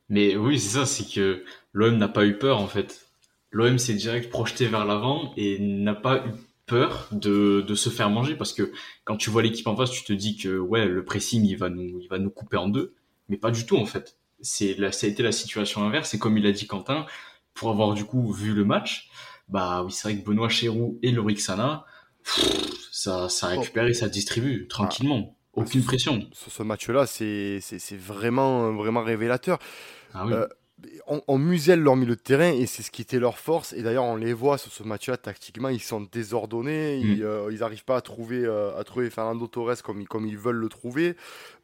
[0.09, 3.07] Mais oui, c'est ça, c'est que l'OM n'a pas eu peur en fait.
[3.53, 6.31] L'OM s'est direct projeté vers l'avant et n'a pas eu
[6.71, 8.71] peur de, de se faire manger parce que
[9.05, 11.69] quand tu vois l'équipe en face, tu te dis que ouais, le pressing il va
[11.69, 12.95] nous, il va nous couper en deux,
[13.29, 14.17] mais pas du tout en fait.
[14.41, 16.15] C'est là, ça a été la situation inverse.
[16.15, 17.07] Et comme il a dit Quentin,
[17.55, 19.11] pour avoir du coup vu le match,
[19.49, 21.85] bah oui, c'est vrai que Benoît Chéroux et Lorik Sana,
[22.25, 26.21] pff, ça, ça récupère et ça distribue tranquillement, aucune pression.
[26.33, 29.59] sur ce match là c'est c'est c'est vraiment vraiment révélateur
[30.15, 30.33] Ah oui.
[30.35, 30.47] Euh,
[31.07, 33.73] on, on muselle leur milieu de terrain et c'est ce qui était leur force.
[33.73, 37.07] Et d'ailleurs, on les voit sur ce match-là tactiquement, ils sont désordonnés, Mm.
[37.07, 40.27] ils, euh, ils n'arrivent pas à trouver, euh, à trouver Fernando Torres comme, ils- comme
[40.27, 41.17] ils veulent le trouver.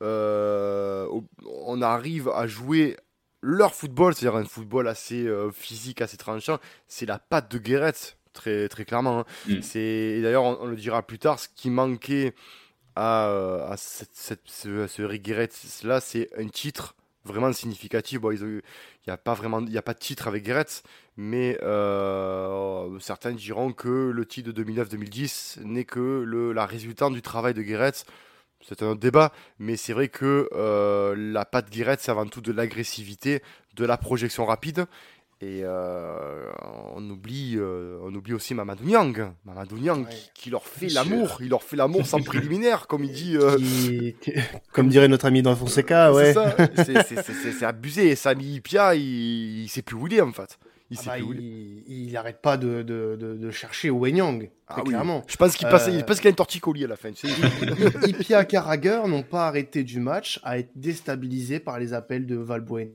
[0.02, 1.06] Euh,
[1.66, 2.96] on arrive à jouer
[3.42, 6.58] leur football, c'est-à-dire un football assez euh, physique, assez tranchant.
[6.88, 7.92] C'est la patte de Guéret,
[8.32, 9.20] très, très clairement.
[9.20, 9.24] hein.
[9.48, 9.62] Mm.
[9.62, 12.34] C'est et d'ailleurs, on, on le dira plus tard, ce qui manquait
[12.96, 16.94] à, euh, à cette, cette- ce, ce là, c'est un titre
[17.26, 18.20] vraiment significatif.
[18.22, 18.62] Il
[19.06, 20.66] n'y a pas vraiment, il a pas de titre avec Guéret,
[21.16, 27.22] mais euh, certains diront que le titre de 2009-2010 n'est que le, la résultante du
[27.22, 27.92] travail de Guéret.
[28.62, 32.40] C'est un autre débat, mais c'est vrai que euh, la patte Guéret, c'est avant tout
[32.40, 33.42] de l'agressivité,
[33.74, 34.86] de la projection rapide.
[35.42, 36.50] Et euh,
[36.94, 39.32] on, oublie, euh, on oublie aussi Mamadou Niang.
[39.44, 40.10] Mamadou Niang Ouais.
[40.10, 41.38] qui, qui leur fait l'amour.
[41.42, 43.36] Il leur fait l'amour sans préliminaire, comme il dit.
[43.36, 43.58] euh,
[44.22, 44.32] Qui-
[44.72, 46.34] comme dirait notre ami dans Fonseca, ouais.
[46.86, 48.08] c'est abusé.
[48.08, 50.58] Et Sami Pia, il, il sait plus où il est en fait.
[50.88, 53.90] Il Ah bah, plus où il il, il arrête pas de, de, de, de chercher
[53.90, 54.88] Wenyang, très Ah oui.
[54.90, 55.22] clairement.
[55.26, 57.10] Je pense qu'il passe, Euh, je pense qu'il a une torticolis à la fin.
[57.12, 58.08] tu sais.
[58.08, 62.90] Ipia Carragher n'ont pas arrêté du match à être déstabilisés par les appels de Valbuena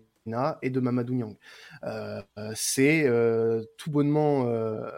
[0.61, 1.35] et de Mamadou Niang.
[1.83, 2.21] Euh,
[2.55, 4.89] c'est euh, tout bonnement euh,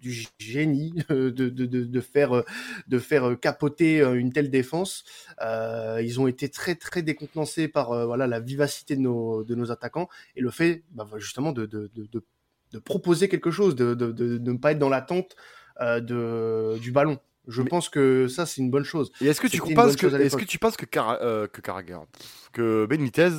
[0.00, 2.42] du génie euh, de, de, de, de faire,
[2.88, 5.04] de faire capoter une telle défense.
[5.40, 10.08] Ils ont été très très décontenancés par voilà la vivacité de nos, de nos attaquants
[10.34, 11.88] et le fait bah, justement de, de,
[12.84, 15.34] proposer quelque chose, de, de, ne pas être dans l'attente
[15.80, 17.18] de, du ballon.
[17.48, 19.12] Je Mais- pense que ça c'est une bonne chose.
[19.20, 21.60] Et est-ce que tu penses que, est-ce que tu penses que Cara- euh, que
[22.52, 23.30] que Benitez,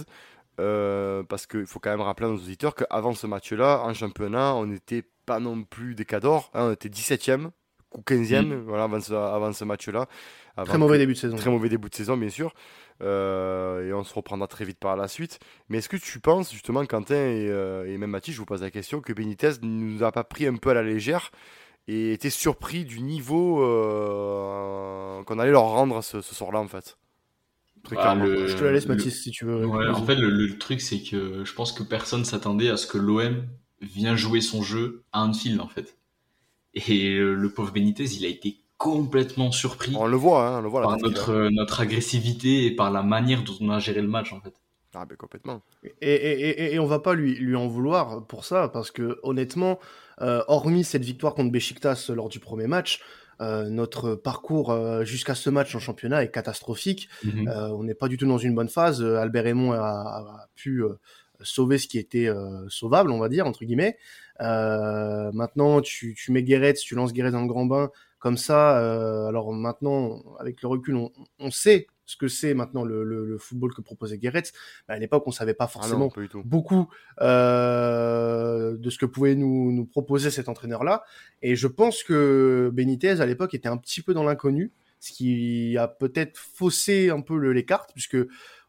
[0.59, 4.55] euh, parce qu'il faut quand même rappeler à nos auditeurs qu'avant ce match-là, en championnat,
[4.55, 7.49] on n'était pas non plus des cadors, hein, on était 17e
[7.95, 10.07] ou 15e, voilà, avant ce, avant ce match-là.
[10.65, 11.35] Très mauvais que- début de saison.
[11.37, 12.53] Très mauvais début de saison, bien sûr.
[13.03, 15.39] Euh, et on se reprendra très vite par la suite.
[15.69, 18.61] Mais est-ce que tu penses, justement, Quentin et, euh, et même Mathis, je vous pose
[18.63, 21.29] la question, que Benitez ne nous a pas pris un peu à la légère
[21.87, 23.57] et était surpris du niveau
[25.25, 26.97] qu'on allait leur rendre ce, ce soir-là, en fait?
[27.91, 29.65] Bah, le- Je te la laisse le- Mathis si tu veux.
[29.65, 32.87] Ouais, en fait, le, le truc, c'est que je pense que personne s'attendait à ce
[32.87, 33.45] que l'OM
[33.81, 35.97] vienne jouer son jeu à Anfield, en fait.
[36.73, 39.93] Et euh, le pauvre Benitez, il a été complètement surpris.
[39.95, 40.81] On le voit, hein, on le voit.
[40.83, 44.41] Par notre, notre agressivité et par la manière dont on a géré le match, en
[44.41, 44.53] fait.
[44.93, 45.61] Ah, ben complètement.
[46.01, 49.79] Et, et, et, on va pas lui, lui en vouloir pour ça, parce que honnêtement,
[50.21, 53.01] euh, hormis cette victoire contre Besiktas lors du premier match,
[53.41, 57.09] euh, notre parcours euh, jusqu'à ce match en championnat est catastrophique.
[57.23, 57.47] Mhm.
[57.47, 59.01] Euh, on n'est pas du tout dans une bonne phase.
[59.01, 60.93] Euh, Albert Raymond a, a pu euh,
[61.41, 63.97] sauver ce qui était euh, sauvable, on va dire, entre guillemets.
[64.41, 68.79] Euh, maintenant, tu, tu mets Guéret, tu lances Guéret dans le grand bain comme ça.
[68.79, 73.25] euh, alors maintenant, avec le recul, on, on sait ce que c'est maintenant le, le,
[73.25, 74.43] le football que proposait Guéret.
[74.89, 76.87] Mais à l'époque, on savait pas Ah forcément non, beaucoup
[77.21, 81.03] euh, de ce que pouvait nous, nous proposer cet entraîneur-là.
[81.41, 85.77] Et je pense que Benitez, à l'époque, était un petit peu dans l'inconnu, ce qui
[85.77, 88.17] a peut-être faussé un peu le- les cartes, puisque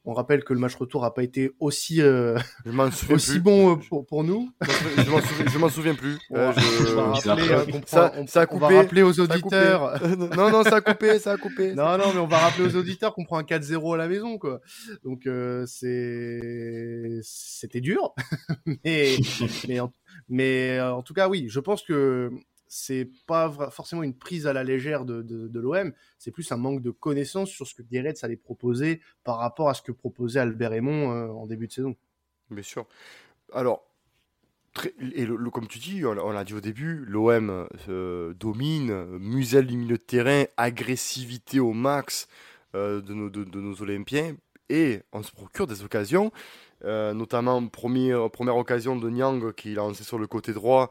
[0.04, 2.38] on rappelle que le match retour a pas été aussi, euh,
[3.10, 3.40] aussi plus.
[3.40, 4.50] bon euh, pour, pour nous.
[4.62, 6.18] Je m'en souviens, plus.
[6.30, 8.76] On Euh, euh, Ça- a on va coupé.
[8.76, 9.22] rappeler aux coupé.
[9.22, 10.00] auditeurs.
[10.36, 11.74] non, non, ça a coupé, ça a coupé.
[11.74, 14.38] Non, non, mais on va rappeler aux auditeurs qu'on prend un 4-0 à la maison,
[14.38, 14.60] quoi.
[15.04, 18.14] Donc, euh, c'est, c'était dur.
[18.84, 19.16] mais,
[19.68, 19.92] mais, en...
[20.28, 22.30] mais en tout cas, oui, je pense que
[22.68, 25.92] c'est pas forcément une prise à la légère de, l'OM.
[26.18, 29.74] C'est plus un manque de connaissances sur ce que Guéret allait proposer par rapport à
[29.74, 31.96] ce que proposait Albert Raymond euh, en début de saison.
[32.50, 32.86] Bien sûr.
[33.52, 33.84] Alors,
[35.00, 39.96] et comme tu dis, on, l'a- dit au début, l'OM euh, domine, muselle du milieu
[39.96, 42.28] de terrain, agressivité au max
[42.74, 44.36] euh, de, nos, Olympiens,
[44.68, 46.30] et on se procure des occasions,
[46.84, 50.90] notamment première, occasion de Nyang qui lancé sur le côté droit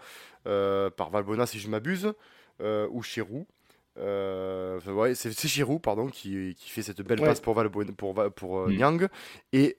[0.89, 2.13] par Valbona, si je m'abuse,
[2.61, 3.45] euh, ou Chirou.
[3.99, 7.27] Euh, ouais, c'est Chirou, pardon, qui, qui fait cette belle Ouais.
[7.27, 8.77] passe pour, Valbona, pour, pour euh, Mm.
[8.77, 9.07] Nyang.
[9.53, 9.77] Et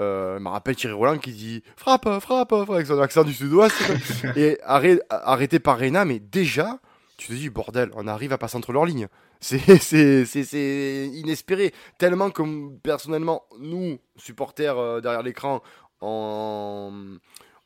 [0.00, 3.74] euh, me rappelle Thierry Roland qui dit frappe, frappe, frappe avec son accent du sud-ouest
[4.36, 6.78] et arrêt- arrêté par Reina, mais déjà
[7.16, 9.08] tu te dis bordel, on arrive à passer entre leurs lignes.
[9.40, 11.74] C'est c'est- c'est- c'est inespéré.
[11.98, 12.42] Tellement que
[12.78, 15.62] personnellement, nous, supporters euh, derrière l'écran,
[16.00, 17.18] on,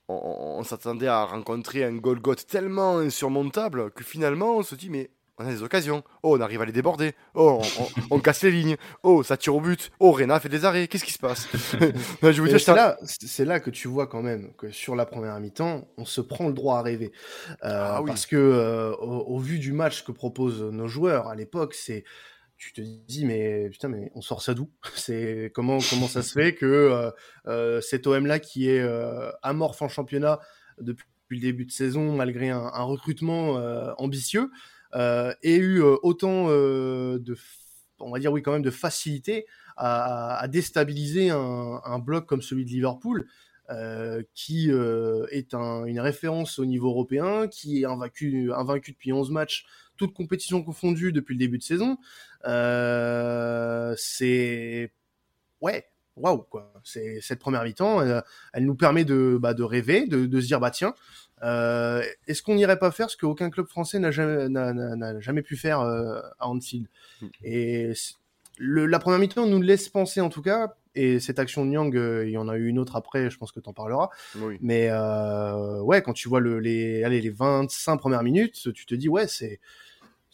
[0.08, 0.14] on,
[0.58, 5.46] on s'attendait à rencontrer un Golgoth tellement insurmontable que finalement on se dit mais on
[5.46, 6.04] a des occasions.
[6.22, 7.14] Oh, on arrive à les déborder.
[7.34, 8.76] Oh, on, on- on casse les lignes.
[9.02, 9.90] Oh, ça tire au but.
[9.98, 10.86] Oh, Reina fait des arrêts.
[10.88, 11.48] Qu'est-ce qui se passe
[12.22, 15.40] Je vous c'est là, c'est là que tu vois quand même que sur la première
[15.40, 17.12] mi-temps, on se prend le droit à rêver.
[17.64, 18.08] Euh, Ah oui.
[18.08, 22.04] Parce que euh, au, au vu du match que proposent nos joueurs à l'époque, c'est
[22.62, 24.70] tu te dis mais putain mais on sort ça d'où?
[24.94, 27.10] C'est comment comment ça se fait que euh,
[27.48, 30.38] euh, cet OM là qui est euh, amorphe en championnat
[30.78, 33.54] depuis le début de saison malgré un, recrutement
[33.98, 34.50] ambitieux
[34.94, 37.36] ait eu autant de
[37.98, 39.46] on va dire oui quand même de facilité
[39.76, 43.26] à, déstabiliser un, bloc comme celui de Liverpool,
[44.34, 49.66] qui est un- une référence au niveau européen, qui est invaincu, invaincu depuis 11 matchs,
[49.96, 51.96] toutes compétitions confondues depuis le début de saison.
[52.46, 54.92] Euh, c'est
[55.60, 55.84] ouais,
[56.16, 56.72] waouh quoi.
[56.84, 60.46] C'est cette première mi-temps, elle, elle nous permet de, bah, de rêver, de, de se
[60.46, 60.94] dire bah tiens.
[61.42, 65.56] euh, Est-ce qu'on n'irait pas faire ce qu'aucun club français n'a jamais, n'a- jamais pu
[65.56, 66.86] faire euh, à Anfield?
[67.20, 67.26] Mm.
[67.44, 67.92] Et
[68.58, 71.96] le, la première mi-temps nous laisse penser en tout cas, et cette action de Nyang,
[71.96, 74.10] euh, il y en a eu une autre après, je pense que tu en parleras,
[74.36, 74.58] Oui.
[74.60, 78.94] mais euh, ouais, quand tu vois le, les, allez, les 25 premières minutes, tu te
[78.94, 79.58] dis ouais, c'est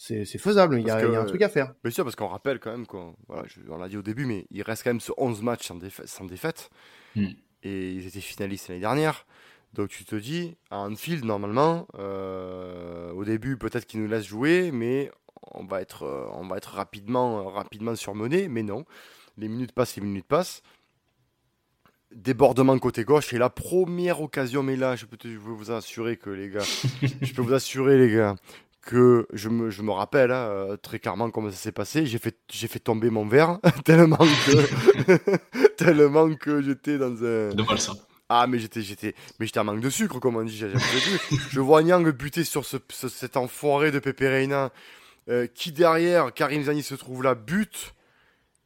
[0.00, 1.74] c'est c'est faisable, il y, a, Parce que- il y a un truc à faire.
[1.82, 4.24] Bien sûr, parce qu'on rappelle quand même, qu'on, voilà, je- on l'a dit au début,
[4.26, 6.70] mais il reste quand même ce 11 matchs sans, défa- sans défaite.
[7.16, 7.26] Mm.
[7.64, 9.26] Et ils étaient finalistes l'année dernière.
[9.74, 14.70] Donc tu te dis, à Anfield, normalement, euh, au début, peut-être qu'ils nous laissent jouer,
[14.72, 15.10] mais
[15.52, 18.48] on va être, euh, on va être rapidement, euh, rapidement surmené.
[18.48, 18.84] Mais non,
[19.36, 20.62] les minutes passent, les minutes passent.
[22.14, 25.70] Débordement côté gauche, et la première occasion, mais là, je peux, te- je peux vous
[25.70, 26.62] assurer que les gars,
[27.22, 28.34] je peux vous assurer, les gars,
[28.88, 32.06] que je me, je me rappelle hein, euh, très clairement comment ça s'est passé.
[32.06, 37.50] J'ai fait, j'ai fait tomber mon verre tellement que, tellement que j'étais dans un.
[37.50, 37.92] Dommage ça.
[38.30, 40.62] Ah, mais j'étais, j'étais, mais j'étais en manque de sucre, comme on dit.
[41.50, 44.70] je vois Nyang buter sur ce, ce- cet enfoiré de Pepe Reina,
[45.28, 47.94] euh, qui derrière, Karim Zani se trouve là, bute,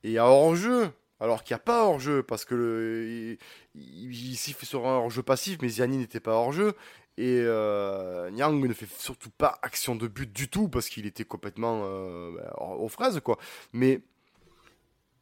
[0.04, 0.88] et à hors-jeu.
[1.20, 3.38] Alors qu'il n'y a pas hors-jeu, parce que le, il,
[3.76, 6.74] il, il siffle sur un hors-jeu passif, mais Ziani n'était pas hors-jeu.
[7.18, 11.24] Et euh, Nyang ne fait surtout pas action de but du tout, parce qu'il était
[11.24, 13.38] complètement euh, bah, aux fraises, quoi.
[13.72, 14.00] Mais,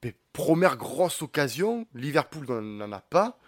[0.02, 3.38] mais première grosse occasion, Liverpool n'en n'en a pas.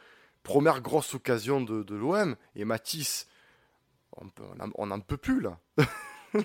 [0.42, 2.34] Première grosse occasion de, de l'OM.
[2.56, 3.28] Et Matisse,
[4.16, 5.58] on n'en peut plus, là.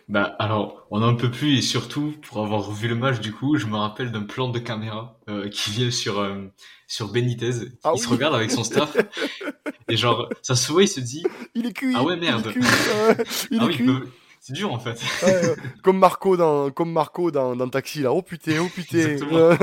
[0.10, 3.58] Bah alors, on en peut plus et surtout pour avoir vu le match du coup,
[3.58, 6.46] je me rappelle d'un plan de caméra euh, qui vient sur euh,
[6.88, 8.98] sur Benitez, Ah il se regarde avec son staff
[9.90, 11.24] et genre ça se voit, il se dit
[11.56, 11.94] Il est cuit.
[11.96, 12.52] Ah ouais, merde.
[12.56, 13.60] Il est cuit.
[13.60, 14.08] ah oui, peut-
[14.40, 15.02] C'est dur en fait.
[15.84, 18.14] comme Marco dans, comme Marco dans, dans Taxi là.
[18.14, 19.18] Oh putain, oh putain.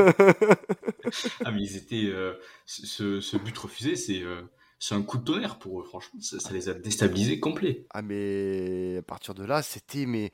[1.45, 2.35] ah mais ils étaient, euh,
[2.67, 4.43] ce, ce, but refusé, c'est euh,
[4.79, 5.85] c'est un coup de tonnerre pour eux.
[5.85, 7.87] Franchement, ça, ça, les a déstabilisés complet.
[7.91, 10.33] Ah mais à partir de là, c'était mais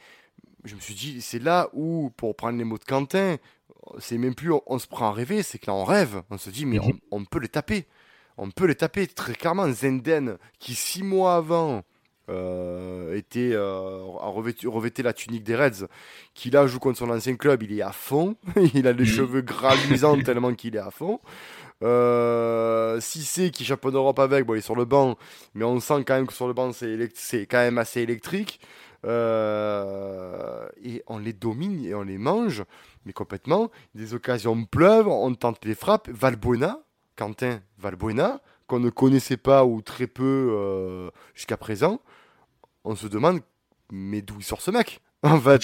[0.65, 3.37] je me suis dit, c'est là où, pour prendre les mots de Quentin,
[3.99, 6.23] c'est même plus on, se prend à rêver, c'est que là on rêve.
[6.31, 6.99] On se dit, mais mhm.
[7.11, 7.87] on, on, peut les taper.
[8.43, 9.71] On peut les taper très clairement.
[9.71, 11.85] Zenden, qui six mois avant
[12.31, 15.87] euh, était, euh, a revêtu, la tunique des Reds,
[16.33, 18.37] qui là joue contre son ancien club, il est à fond.
[18.75, 19.11] il a les mhm.
[19.11, 19.77] cheveux gras
[20.25, 21.21] tellement qu'il est à fond.
[21.83, 25.19] Euh, c'est qui champion d'Europe avec, bon, il est sur le banc,
[25.55, 28.61] mais on sent quand même que sur le banc c'est quand même assez électrique.
[29.07, 32.65] Euh, et on les domine et on les mange,
[33.05, 33.71] mais complètement.
[33.95, 36.09] Des occasions pleuvent, on tente les frappes.
[36.11, 36.81] Valbuena,
[37.21, 42.01] Quentin Valbuena, qu'on ne connaissait pas ou très peu euh, jusqu'à présent,
[42.85, 43.41] on se demande,
[43.93, 45.61] mais d'où il sort ce mec en fait?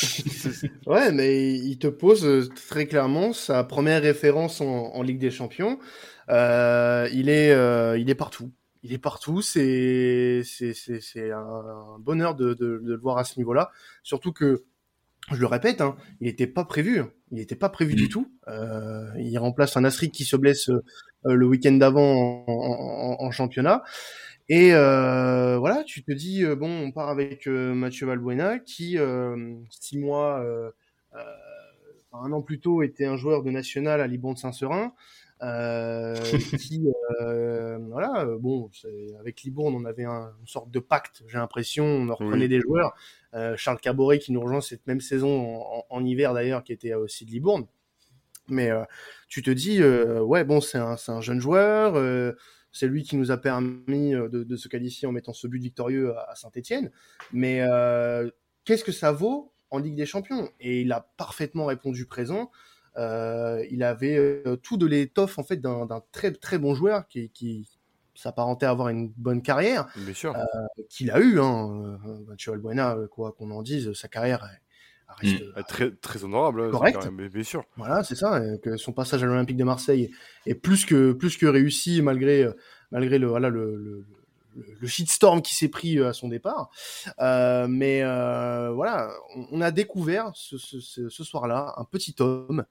[0.87, 5.79] ouais, mais il te pose euh, très clairement sa première référence en, Ligue des Champions.
[6.29, 7.53] Euh, il est,
[7.99, 9.41] il est partout il est partout.
[9.41, 13.71] C'est c'est un, bonheur de, de, de, le voir à ce niveau-là.
[14.05, 14.65] Surtout que,
[15.33, 17.03] je le répète, hein, il n'était pas prévu.
[17.33, 18.09] Il n'était pas prévu du mm.
[18.09, 18.33] tout.
[18.49, 20.71] Euh, il remplace un Astrid qui se blesse
[21.35, 23.83] le week-end d'avant en, en, championnat.
[24.49, 28.99] Et euh, voilà, tu te dis euh, bon, on part avec euh, Mathieu Valbuena qui
[29.71, 30.45] six mois,
[32.13, 34.93] un an plus tôt était un joueur de national à Liban de Saint-Seurin.
[35.43, 36.15] Euh,
[36.59, 36.89] qui,
[37.21, 38.71] euh, voilà, euh, bon,
[39.21, 42.95] avec Libourne, on avait un, une sorte de pacte, j'ai l'impression, on reprenait des joueurs.
[43.35, 46.95] Euh, Charles Caboret qui nous rejoint cette même saison en, en hiver d'ailleurs, qui était
[46.95, 47.67] aussi de Libourne.
[48.49, 48.71] Mais
[49.29, 51.95] tu te dis, ouais, bon, c'est un, un, jeune joueur,
[52.73, 56.17] c'est lui qui nous a permis de, de, se qualifier en mettant ce but victorieux
[56.17, 56.91] à, Saint-Etienne.
[57.33, 57.63] Mais
[58.65, 60.51] qu'est-ce que ça vaut en Ligue des Champions?
[60.61, 62.51] Et il a parfaitement répondu présent.
[62.99, 67.29] Euh, il avait euh, tout de l'étoffe en fait d'un très très bon joueur qui,
[67.31, 67.69] qui
[68.15, 69.89] s'apparentait à avoir une bonne carrière.
[69.97, 70.35] Bien sûr.
[70.35, 70.43] Euh,
[70.89, 71.99] qu'il a eu, hein.
[72.47, 74.49] Albuena, quoi qu'on en dise, sa carrière
[75.15, 75.63] reste mm.
[75.69, 76.63] très très honorable.
[76.63, 77.09] Hein, correct.
[77.09, 77.65] bien sûr.
[77.77, 78.41] Voilà, c'est ça.
[78.63, 80.11] Que son passage à l'Olympique de Marseille
[80.47, 82.49] est plus que plus que réussi malgré
[82.91, 84.05] malgré le voilà le, le
[84.81, 86.71] le shitstorm qui s'est pris à son départ.
[87.21, 89.11] Euh, mais euh, voilà,
[89.51, 92.65] on, a découvert ce, ce, ce, soir-là un petit homme.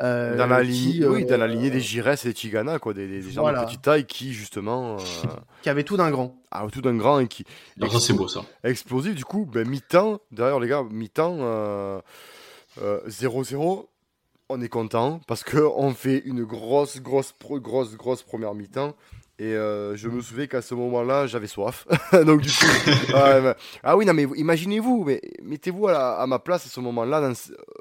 [0.00, 3.08] Euh, dans la lignée, oui, dans la lignée des Gires et des Tigana, quoi, des,
[3.08, 4.96] des, gens de petite taille qui justement,
[5.62, 6.36] qui avait tout d'un grand.
[6.50, 7.44] Ah, tout d'un grand et qui.
[7.90, 8.42] ça c'est beau ça.
[8.62, 10.20] Explosif, du coup, ben, mi-temps.
[10.30, 12.00] D'ailleurs, les gars, mi-temps
[12.78, 13.86] 0-0
[14.48, 18.94] on est content parce que on fait une grosse, grosse, grosse, grosse première mi-temps
[19.40, 21.86] et euh, je me souviens qu'à ce moment-là, j'avais soif.
[22.26, 22.66] Donc du coup,
[23.84, 27.32] ah oui, non mais imaginez-vous, mais mettez-vous à, ma place à ce moment-là.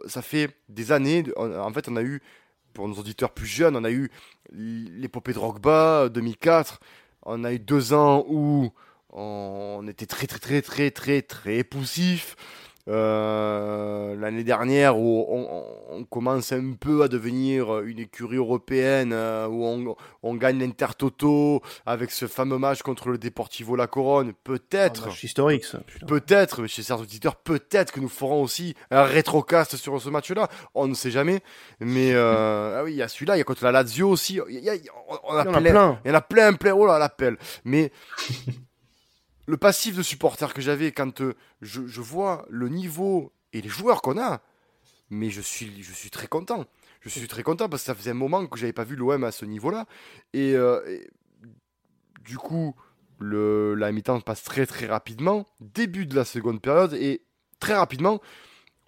[0.06, 1.24] Ça fait des années.
[1.36, 2.22] En fait, on a eu,
[2.74, 4.12] pour nos auditeurs plus jeunes, on a eu
[4.52, 6.80] l'épopée de Rockba 2004.
[7.24, 8.72] On a eu deux ans où
[9.12, 12.36] on était très très très très très très poussif.
[12.90, 19.66] Euh, l'année dernière où on, commence un peu à devenir une écurie européenne euh, où
[19.66, 25.66] on, on gagne l'Intertoto avec ce fameux match contre le Deportivo La Coronne peut-être historique
[26.08, 30.48] peut-être chez certains auditeurs peut-être que nous ferons aussi un rétrocast sur ce match-là.
[30.74, 31.42] On ne sait jamais.
[31.80, 34.40] Mais euh, ah oui il y a celui-là il y a contre la Lazio aussi.
[34.50, 34.74] Il y, a,
[35.24, 36.74] on, a, plein, il y en a plein plein.
[36.74, 37.38] Oh là l'appel.
[37.66, 37.92] Mais
[39.48, 44.02] le passif de supporter que j'avais quand euh, je, vois le niveau et les joueurs
[44.02, 44.42] qu'on a,
[45.10, 46.66] mais je suis, je suis très content.
[47.00, 49.24] Je suis très content parce que ça faisait un moment que j'avais pas vu l'OM
[49.24, 49.86] à ce niveau-là.
[50.34, 50.82] Et, euh,
[52.26, 52.76] du coup,
[53.20, 55.46] le, la mi-temps passe très très rapidement.
[55.62, 57.22] Début de la seconde période et
[57.62, 58.20] très rapidement,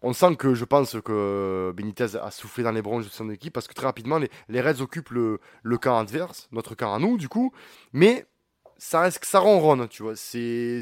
[0.02, 3.54] on sent que je pense que Benitez a soufflé dans les bronches de son équipe
[3.54, 4.20] parce que très rapidement,
[4.50, 7.54] les, Reds occupent le camp adverse, notre camp à nous, du coup.
[7.94, 8.26] Mais
[8.80, 10.16] ça reste ça ronronne, tu vois.
[10.16, 10.82] C'est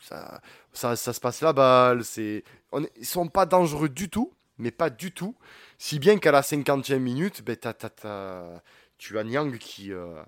[0.00, 0.40] ça,
[0.72, 2.04] ça, se passe la balle.
[2.04, 5.36] C'est on, ils sont pas dangereux du tout, mais pas du tout.
[5.78, 10.22] Si bien qu'à la 50e minute, ben, tu as Nyang qui, euh,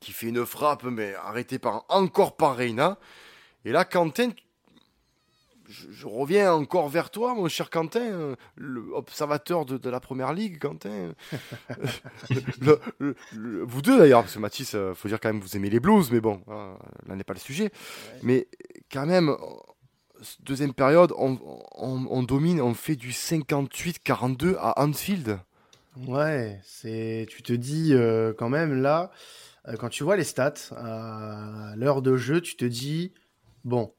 [0.00, 2.98] qui fait une frappe, mais arrêtée par, encore par Reina.
[3.64, 4.30] Et là, Quentin,
[5.72, 11.12] je, reviens encore vers toi, mon cher Quentin, l'observateur de, de, la première ligue, Quentin.
[13.40, 16.10] vous deux d'ailleurs, parce que Mathis, euh, faut dire quand même, vous aimez les blues,
[16.10, 16.76] mais bon, hein,
[17.08, 17.70] là n'est pas le sujet.
[18.22, 18.48] Mais
[18.90, 19.36] quand même,
[20.40, 25.38] deuxième période, on, domine, on fait du 58-42 à Anfield.
[26.06, 29.10] Ouais, c'est, tu te dis euh, quand même là,
[29.68, 33.12] euh, quand tu vois les stats à l'heure de jeu, tu te dis
[33.64, 33.92] bon,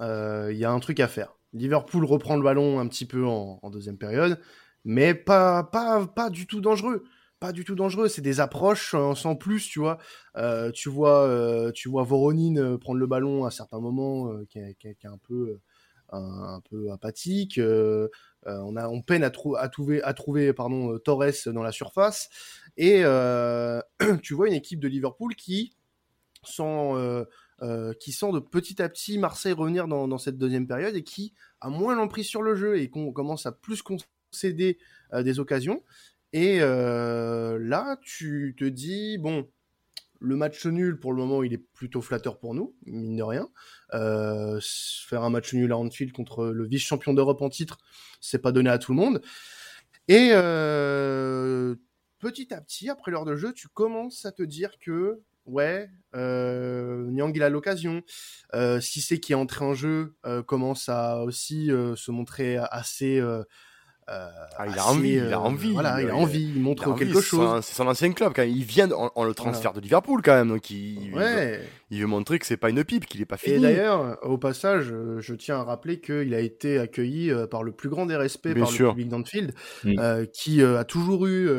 [0.00, 1.36] il euh, y a un truc à faire.
[1.52, 4.38] Liverpool reprend le ballon un petit peu en, deuxième période,
[4.84, 7.04] mais pas, pas, pas du tout dangereux.
[7.40, 8.08] Pas du tout dangereux.
[8.08, 9.98] C'est des approches sans plus, tu vois.
[10.36, 15.04] Euh, tu vois, euh, tu vois Voronin prendre le ballon à certains moments, qui, est,
[15.04, 15.58] un peu,
[16.12, 17.60] un, peu apathique.
[18.46, 22.28] on a, on peine à, à trouver, à trouver, pardon, Torres dans la surface.
[22.76, 23.02] Et
[24.22, 25.74] tu vois une équipe de Liverpool qui,
[26.42, 26.94] sans
[27.62, 31.32] euh, qui sent de petit à petit Marseille revenir dans, cette deuxième période et qui
[31.62, 34.76] a moins l'emprise sur le jeu et qu'on commence à plus concéder
[35.14, 35.82] euh, des occasions.
[36.34, 39.48] Et euh, là, tu te dis, bon,
[40.20, 43.48] le match nul, pour le moment, il est plutôt flatteur pour nous, mine de rien.
[43.90, 47.78] faire un match nul à Anfield contre le vice-champion d'Europe en titre,
[48.20, 49.22] c'est pas donné à tout le monde.
[50.08, 50.28] Et
[52.18, 57.10] petit à petit, après l'heure de jeu, tu commences à te dire que ouais, euh,
[57.10, 58.02] Nyang il a l'occasion.
[58.54, 63.20] Euh, Sissé qui est entré en jeu euh, commence à aussi euh, se montrer assez
[64.08, 65.72] euh, ah, il a envie, il a envie.
[65.72, 67.64] Voilà, il, a envie, il montre quelque chose.
[67.64, 70.70] C'est son, ancien club quand Il vient en, le transfert de Liverpool quand même, donc
[70.70, 71.60] il, ouais.
[71.90, 73.56] il, veut, montrer que c'est pas une pipe, qu'il est pas fini.
[73.56, 77.72] Et d'ailleurs, au passage, je tiens à rappeler qu'il a été accueilli euh, par le
[77.72, 79.98] plus grand des respects par le public d'Anfield, mm.
[79.98, 81.50] euh, qui a toujours eu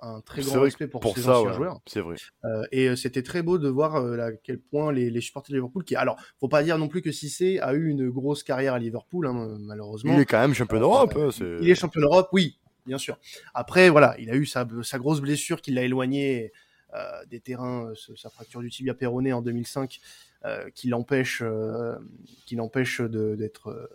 [0.00, 1.80] un très grand respect pour, ses anciens joueurs.
[1.86, 2.14] C'est vrai.
[2.70, 5.96] et c'était très beau de voir à quel point les, les, supporters de Liverpool, qui,
[5.96, 9.26] alors, faut pas dire non plus que Cissé a eu une grosse carrière à Liverpool,
[9.26, 10.14] hein, malheureusement.
[10.14, 11.18] Il est quand même champion d'Europe.
[11.74, 13.18] Champion d'Europe, oui, bien sûr.
[13.54, 16.52] Après, voilà, il a eu sa, grosse blessure qui l'a éloigné
[16.94, 20.00] euh, des terrains, euh, sa fracture du tibia péroné en 2005,
[20.44, 21.42] euh, qui l'empêche,
[22.46, 23.90] qui l'empêche d'être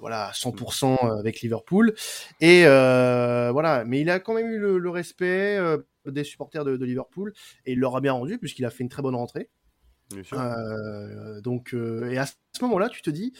[0.00, 1.94] voilà 100% avec Liverpool.
[2.40, 5.58] Et voilà, mais il a quand même eu le, respect
[6.06, 7.32] des supporters de, Liverpool
[7.66, 9.48] et il leur a bien rendu puisqu'il a fait une très bonne rentrée.
[10.10, 10.38] Bien sûr.
[11.42, 13.32] donc, et à ce moment-là, tu te dis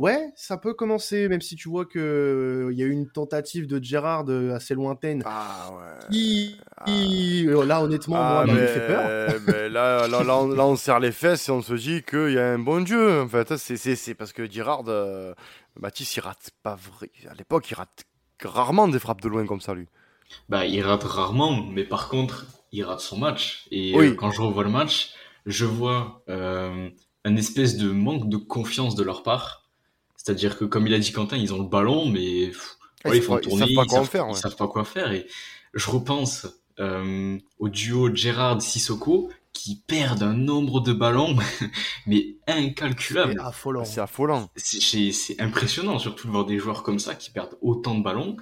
[0.00, 3.10] Ouais, ça peut commencer, même si tu vois que il euh, y a eu une
[3.10, 5.22] tentative de Gérard euh, assez lointaine.
[5.26, 6.08] Ah ouais.
[6.10, 6.86] Qui, ah.
[6.88, 9.68] Euh, là, honnêtement, ah, moi, il me fait peur.
[9.68, 12.58] là, là, là, on, serre les fesses et on se dit qu'il y a un
[12.58, 13.20] bon Dieu.
[13.20, 15.34] En fait, c'est parce que Gérard, euh,
[15.78, 17.10] Mathis, il rate pas vrai.
[17.28, 18.06] À l'époque, il rate
[18.42, 19.86] rarement des frappes de loin comme ça, lui.
[20.48, 23.68] Bah, il rate rarement, mais par contre, il rate son match.
[23.70, 25.12] Et quand je revois le match,
[25.44, 29.60] je vois un espèce de manque de confiance de leur part
[30.22, 32.52] c'est-à-dire que, comme il a dit Quentin, ils ont le ballon, mais
[33.06, 34.26] ils font tourner, ils savent pas quoi faire.
[34.28, 35.12] Ils savent pas quoi faire.
[35.12, 35.26] Et
[35.72, 36.46] je repense
[36.78, 41.34] euh, au duo Gérard-Sissoko qui perdent un nombre de ballons,
[42.06, 43.32] mais incalculable.
[43.34, 43.84] C'est affolant.
[43.86, 44.50] C'est affolant.
[44.56, 48.36] C'est impressionnant, surtout de voir des joueurs comme ça qui perdent autant de ballons.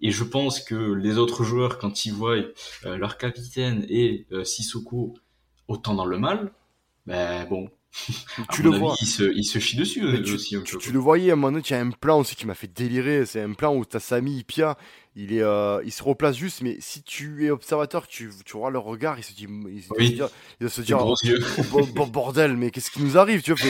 [0.00, 2.36] Et je pense que les autres joueurs, quand ils voient
[2.84, 5.14] euh, leur capitaine et euh, Sissoko
[5.66, 6.52] autant dans le mal,
[7.06, 7.70] ben bon,
[8.52, 8.96] tu le vois.
[9.00, 10.56] Il se, il se, chie dessus euh, tu, aussi.
[10.62, 12.54] Tu, le voyais à un moment donné, il y a un plan aussi qui m'a
[12.54, 13.24] fait délirer.
[13.24, 14.76] C'est un plan où tu as Samy Pia,
[15.14, 18.70] il, est, euh, il se replace juste, mais si tu es observateur, tu, tu vois
[18.70, 20.20] le regard, il se dit, il, se dit,
[20.60, 20.98] il se dire,
[21.72, 23.60] oh, bordel, mais qu'est-ce qui nous arrive tu vois,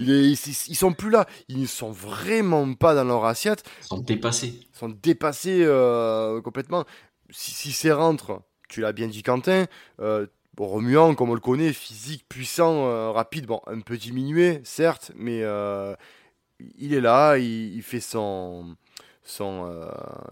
[0.00, 3.64] ils, sont plus là, ils ne sont vraiment pas dans leur assiette.
[3.82, 4.60] Ils sont dépassés.
[4.60, 6.84] Ils sont dépassés euh, complètement.
[7.30, 9.66] Si, si c'est rentre, tu l'as bien dit Quentin,
[10.00, 10.26] euh,
[10.64, 15.42] remuant comme on le connaît, physique, puissant, euh, rapide, bon, un peu diminué, certes, mais
[15.42, 15.94] euh,
[16.78, 18.76] il est là, il, fait son.
[19.22, 19.90] son euh,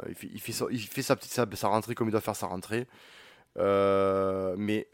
[0.09, 2.47] il, fait, il, fait il, fait, sa petite sa, rentrée comme il doit faire sa
[2.47, 2.87] rentrée.
[3.57, 4.89] mais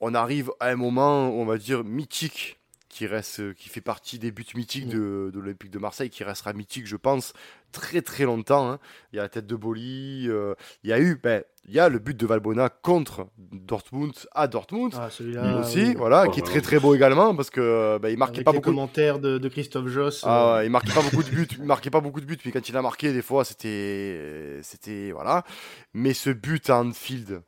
[0.00, 2.58] on arrive à un moment, on va dire, mythique
[2.88, 4.90] qui reste, qui fait partie des buts mythiques mm.
[4.90, 7.32] de, de l'Olympique de Marseille, qui restera mythique, je pense,
[7.72, 8.70] très très longtemps.
[8.70, 8.78] Hein.
[9.12, 10.54] Il y a la tête de Boli, euh,
[10.84, 14.48] il y a eu, ben, il y a le but de Valbona contre Dortmund à
[14.48, 18.18] Dortmund, ah, celui-là aussi, voilà, qui est très très beau également parce que ben, il
[18.18, 18.70] marquait pas beaucoup.
[18.70, 20.24] commentaires de, de Christophe Joss.
[20.26, 20.64] Ah, euh.
[20.64, 22.76] il marquait pas beaucoup de buts, il marquait pas beaucoup de buts, mais quand il
[22.76, 25.44] a marqué, des fois, c'était, c'était voilà.
[25.94, 27.42] Mais ce but à Anfield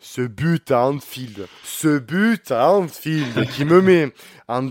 [0.00, 4.12] ce but à Anfield, ce but à Anfield qui me met,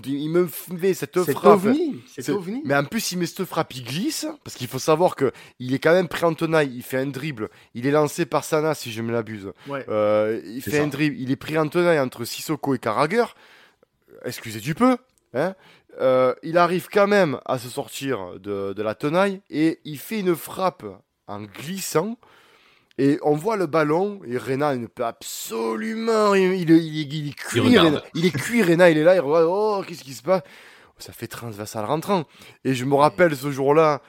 [0.06, 1.62] il me fait cette frappe.
[2.08, 5.16] C'est ovni, Mais en plus, il met cette frappe, il glisse, parce qu'il faut savoir
[5.16, 8.26] que il est quand même prêt en tenaille, il fait un dribble, il est lancé
[8.26, 9.52] par Sana, si je me l'abuse.
[9.70, 13.26] Euh, il fait un dribble, il est pris en tenaille entre Sissoko et Carragher.
[14.26, 14.98] Excusez du peu,
[15.34, 15.54] hein.
[16.02, 20.20] Euh, il arrive quand même à se sortir de, de la tenaille et il fait
[20.20, 20.86] une frappe
[21.28, 22.18] en glissant
[23.00, 26.36] et on voit le ballon, et Rena ne peut absolument.
[26.36, 29.22] Il, il, il, est cuit, il, Rena, il est cuit, Rena, il est là, il
[29.22, 30.42] regarde, oh, qu'est-ce qui se passe?
[30.98, 32.26] Ça fait transversal rentrant.
[32.66, 34.02] Et je me rappelle ce jour-là,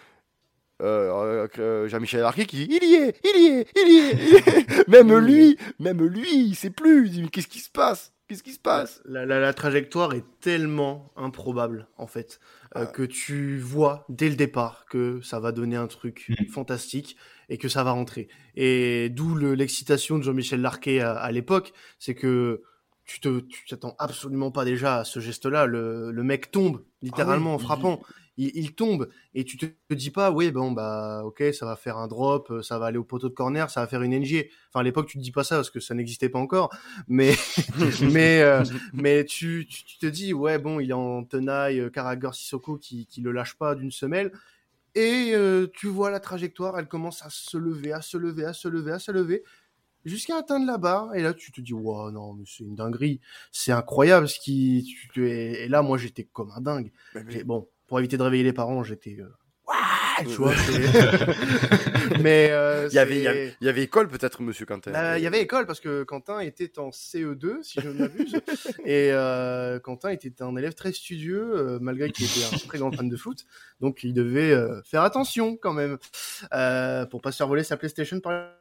[0.82, 4.88] euh, euh, Jean-Michel Larquet qui dit il y est, il y est, il y est.
[4.88, 7.06] même lui, même lui, il sait plus.
[7.06, 8.12] Il dit mais qu'est-ce qui se passe?
[8.26, 9.02] Qu'est-ce qui se passe?
[9.04, 12.40] La, trajectoire est tellement improbable, en fait,
[12.76, 12.86] euh, ah.
[12.86, 16.46] que tu vois dès le départ que ça va donner un truc mm.
[16.46, 17.16] fantastique
[17.48, 18.28] et que ça va rentrer.
[18.54, 22.62] Et d'où l'excitation de Jean-Michel Larquet à, l'époque, c'est que
[23.04, 25.66] tu te, tu t'attends absolument pas déjà à ce geste-là.
[25.66, 28.00] Le, le mec tombe littéralement ah en frappant
[28.36, 32.08] il, tombe et tu te, dis pas, oui, bon, bah, ok, ça va faire un
[32.08, 34.48] drop, euh, ça va aller au poteau de corner, ça va faire une NG.
[34.68, 36.74] Enfin, à l'époque, tu te dis pas ça parce que ça n'existait pas encore,
[37.08, 37.34] mais,
[38.12, 42.34] mais, euh, mais tu, tu, te dis, ouais, bon, il est en tenaille, euh, Karagor
[42.34, 44.32] Sissoko qui, qui le lâche pas d'une semelle.
[44.96, 45.34] Et
[45.72, 48.90] tu vois la trajectoire, elle commence à se lever, à se lever, à se lever,
[48.90, 49.44] à se lever
[50.04, 51.14] jusqu'à atteindre la barre.
[51.14, 53.20] Et là tu te dis wow non mais c'est une dinguerie.
[53.52, 56.90] C'est incroyable ce qui tu, et là moi j'étais comme un dingue.
[57.44, 59.26] Bon pour éviter de réveiller les parents, j'étais euh,
[60.22, 60.52] tu vois,
[62.20, 64.92] mais euh, il, y avait, il, y avait, école peut-être, Monsieur Quentin.
[64.92, 68.40] Bah, il y avait école parce que Quentin était en CE2, si je ne m'abuse,
[68.84, 72.92] et euh, Quentin était un élève très studieux, euh, malgré qu'il était un très grand
[72.92, 73.44] fan de foot,
[73.80, 75.98] donc il devait faire attention quand même
[77.10, 78.52] pour pas se faire voler sa PlayStation par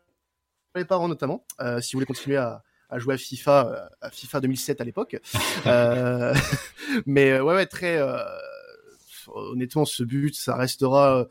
[0.76, 1.46] les parents notamment.
[1.82, 5.18] si vous voulez continuer à, à jouer à FIFA, à FIFA 2007 à l'époque,
[7.06, 8.00] mais ouais, ouais, très
[9.36, 11.28] honnêtement, ce but, ça restera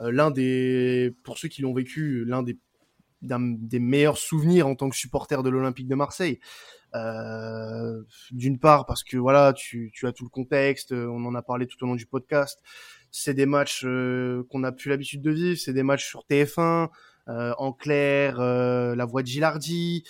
[0.00, 2.58] euh, l'un des, pour ceux qui l'ont vécu, l'un des,
[3.22, 6.40] des meilleurs souvenirs en tant que supporter de l'Olympique de Marseille.
[6.94, 11.40] Euh, d'une part parce que voilà, tu, tu, as tout le contexte, on en a
[11.40, 12.60] parlé tout au long du podcast.
[13.10, 16.88] C'est des matchs euh, qu'on a plus l'habitude de vivre, c'est des matchs sur TF1.
[17.28, 20.04] en clair, la voix de Gilardi,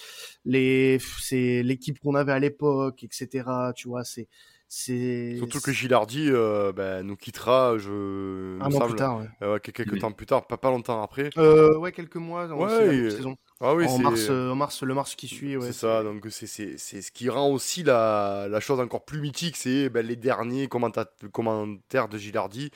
[0.45, 3.45] les, c'est l'équipe qu'on avait à l'époque, etc.
[3.77, 4.29] Tu vois, c'est
[4.75, 8.59] Surtout que Gilardi euh, bah, nous quittera, je.
[8.59, 9.61] Un an plus tard, ouais.
[9.61, 11.29] quelques temps plus tard, pas, pas longtemps après.
[11.37, 13.37] Euh, ouais, quelques mois en ouais, saison.
[13.61, 15.57] Ah oui, en mars, euh, en mars, le mars qui suit.
[15.61, 19.91] c'est ça, donc c'est ce qui rend aussi la, la chose encore plus mythique, c'est
[19.91, 22.71] ben, les derniers commentaires de Gilardi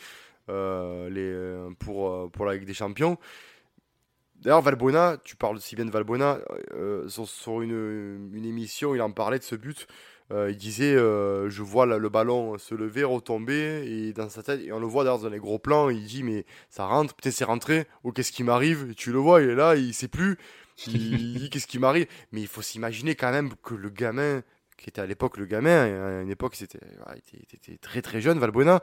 [0.48, 3.16] les, pour, pour la Ligue des Champions.
[4.42, 6.40] D'ailleurs, Valbuena, tu parles si bien de Valbuena,
[7.08, 9.86] sur, sur une, une, émission, il en parlait de ce but.
[10.32, 14.60] Euh, il disait euh, Je vois le ballon se lever, retomber, et dans sa tête,
[14.60, 17.34] et on le voit d'ailleurs dans les gros plans, il dit Mais ça rentre, peut-être
[17.34, 18.94] c'est rentré, ou qu'est-ce qui m'arrive?
[18.96, 20.36] Tu le vois, il est là, il sait plus,
[20.88, 22.06] il dit Qu'est-ce qui m'arrive?
[22.32, 24.42] Mais il faut s'imaginer quand même que le gamin,
[24.76, 26.80] qui était à l'époque le gamin, à une époque, c'était
[27.54, 28.82] était, très très jeune, Valbuena.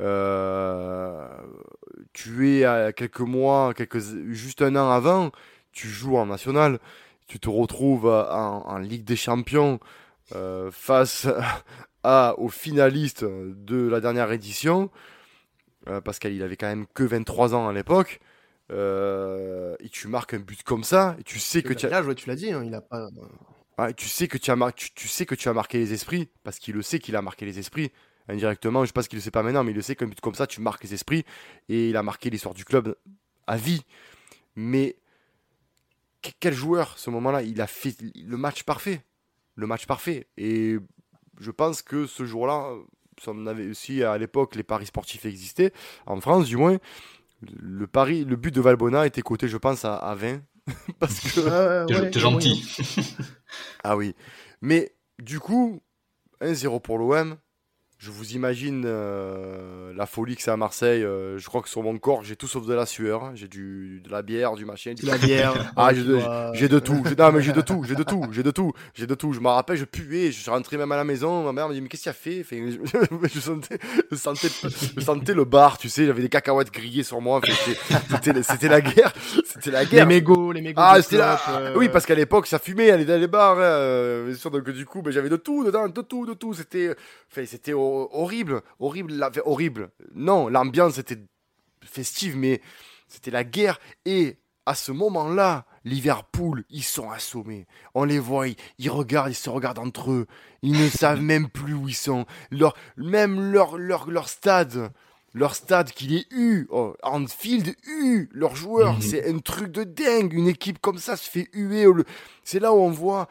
[0.00, 1.28] Euh,
[2.14, 4.00] tu es à quelques mois, quelques,
[4.32, 5.30] juste un an avant,
[5.72, 6.80] tu joues en national,
[7.28, 9.78] tu te retrouves en Ligue des Champions.
[10.34, 11.28] Euh, face
[12.02, 14.90] à, aux finalistes de la dernière édition,
[15.88, 18.20] euh, parce qu'il avait quand même que 23 ans à l'époque.
[18.72, 22.14] Euh, et tu marques un but comme ça, et tu sais que tu as.
[22.14, 23.08] tu l'as dit, hein, il a pas.
[23.94, 26.74] tu sais que tu as, tu, sais que tu as marqué les esprits, parce qu'il
[26.74, 27.92] le sait qu'il a marqué les esprits
[28.26, 28.82] indirectement.
[28.82, 30.34] Je sais pas qu'il le sait pas maintenant, mais il le sait qu'un but comme
[30.34, 31.26] ça, tu marques les esprits,
[31.68, 32.96] et il a marqué l'histoire du club
[33.46, 33.82] à vie.
[34.56, 34.96] Mais
[36.40, 39.02] quel joueur, ce moment-là, il a fait le match parfait?
[39.54, 40.26] Le match parfait.
[40.36, 40.76] Et
[41.40, 42.74] je pense que ce jour-là,
[43.22, 45.72] ça en avait aussi à l'époque, les paris sportifs existaient,
[46.06, 46.78] en France du moins.
[47.60, 50.40] Le, pari, le but de Valbona était coté, je pense, à, 20.
[50.98, 52.10] parce que.
[52.10, 52.64] T'es gentil.
[53.84, 54.14] ah oui.
[54.62, 55.82] Mais du coup,
[56.40, 57.36] 1-0 pour l'OM
[58.04, 61.02] je vous imagine euh, la folie que c'est à Marseille.
[61.02, 63.30] Euh, je crois que sur mon corps, j'ai tout sauf de la sueur.
[63.34, 64.92] J'ai du de la bière, du machin.
[64.92, 65.72] De la bière.
[65.76, 66.18] ah, j'ai de,
[66.52, 67.02] j'ai de tout.
[67.18, 67.82] Non, mais j'ai de tout.
[67.88, 68.26] J'ai de tout.
[68.30, 68.72] J'ai de tout.
[68.92, 69.32] J'ai de tout.
[69.32, 70.32] Je me rappelle, je puais.
[70.32, 71.44] Je suis rentré même à la maison.
[71.44, 72.40] Ma mère me dit mais qu'est-ce qu'il a fait?
[72.42, 72.56] Enfin,
[73.34, 73.78] je, sentais,
[74.10, 74.48] je, sentais,
[74.96, 75.78] je sentais le bar.
[75.78, 77.40] Tu sais, j'avais des cacahuètes grillées sur moi.
[78.10, 79.14] C'était, c'était la guerre.
[79.46, 80.06] C'était la guerre.
[80.06, 80.82] Les mégots, les mégots.
[80.84, 81.40] Ah, c'était là.
[81.48, 82.88] Euh, oui, parce qu'à l'époque, ça fumait.
[82.88, 83.58] Elle dans les bars.
[83.58, 86.52] Hein, donc du coup, ben, j'avais de tout dedans, de tout, de tout.
[86.52, 86.94] C'était,
[87.32, 89.90] enfin, c'était horrible, horrible, horrible.
[90.14, 91.18] Non, l'ambiance était
[91.82, 92.60] festive, mais
[93.08, 93.78] c'était la guerre.
[94.04, 97.66] Et à ce moment-là, Liverpool, ils sont assommés.
[97.94, 98.46] On les voit,
[98.78, 100.26] ils, regardent, ils se regardent entre eux.
[100.62, 102.26] Ils ne savent même plus où ils sont.
[102.50, 104.90] Leur, même leur, leur, leur stade,
[105.34, 109.02] leur stade qu'il est eu, oh, Anfield eu, leurs joueurs, mhm.
[109.02, 110.32] c'est un truc de dingue.
[110.32, 111.86] Une équipe comme ça se fait huer.
[112.42, 113.28] C'est là où on voit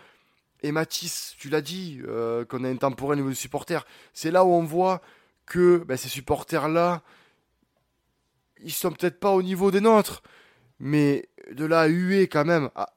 [0.63, 3.85] et Mathis, tu l'as dit, euh, qu'on a un temporel niveau de supporters.
[4.13, 5.01] C'est là où on voit
[5.45, 7.01] que ben, ces supporters-là,
[8.63, 10.23] ils sont peut-être pas au niveau des nôtres,
[10.79, 12.69] mais de là à huer quand même.
[12.75, 12.93] Ah,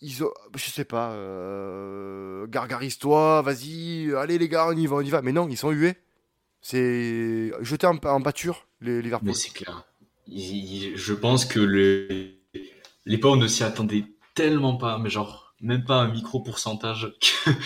[0.00, 5.00] ils ont, je sais pas, euh, gargarise-toi, vas-y, allez les gars, on y va, on
[5.00, 5.22] y va.
[5.22, 5.94] Mais non, ils sont hués.
[6.60, 9.28] C'est jeté en, en batture, les Liverpool.
[9.28, 9.84] Mais c'est clair.
[10.26, 12.40] je pense que les,
[13.06, 14.04] les ne s'y attendaient
[14.34, 17.12] tellement pas, mais genre même pas un micro pourcentage.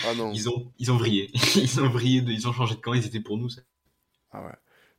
[0.06, 0.32] Ah non.
[0.34, 1.30] ils ont, ils ont vrillé.
[1.56, 3.48] ils ont vrillé, de- ils ont changé de camp, ils étaient pour nous.
[3.48, 3.62] ça.
[4.30, 4.52] Ah ouais.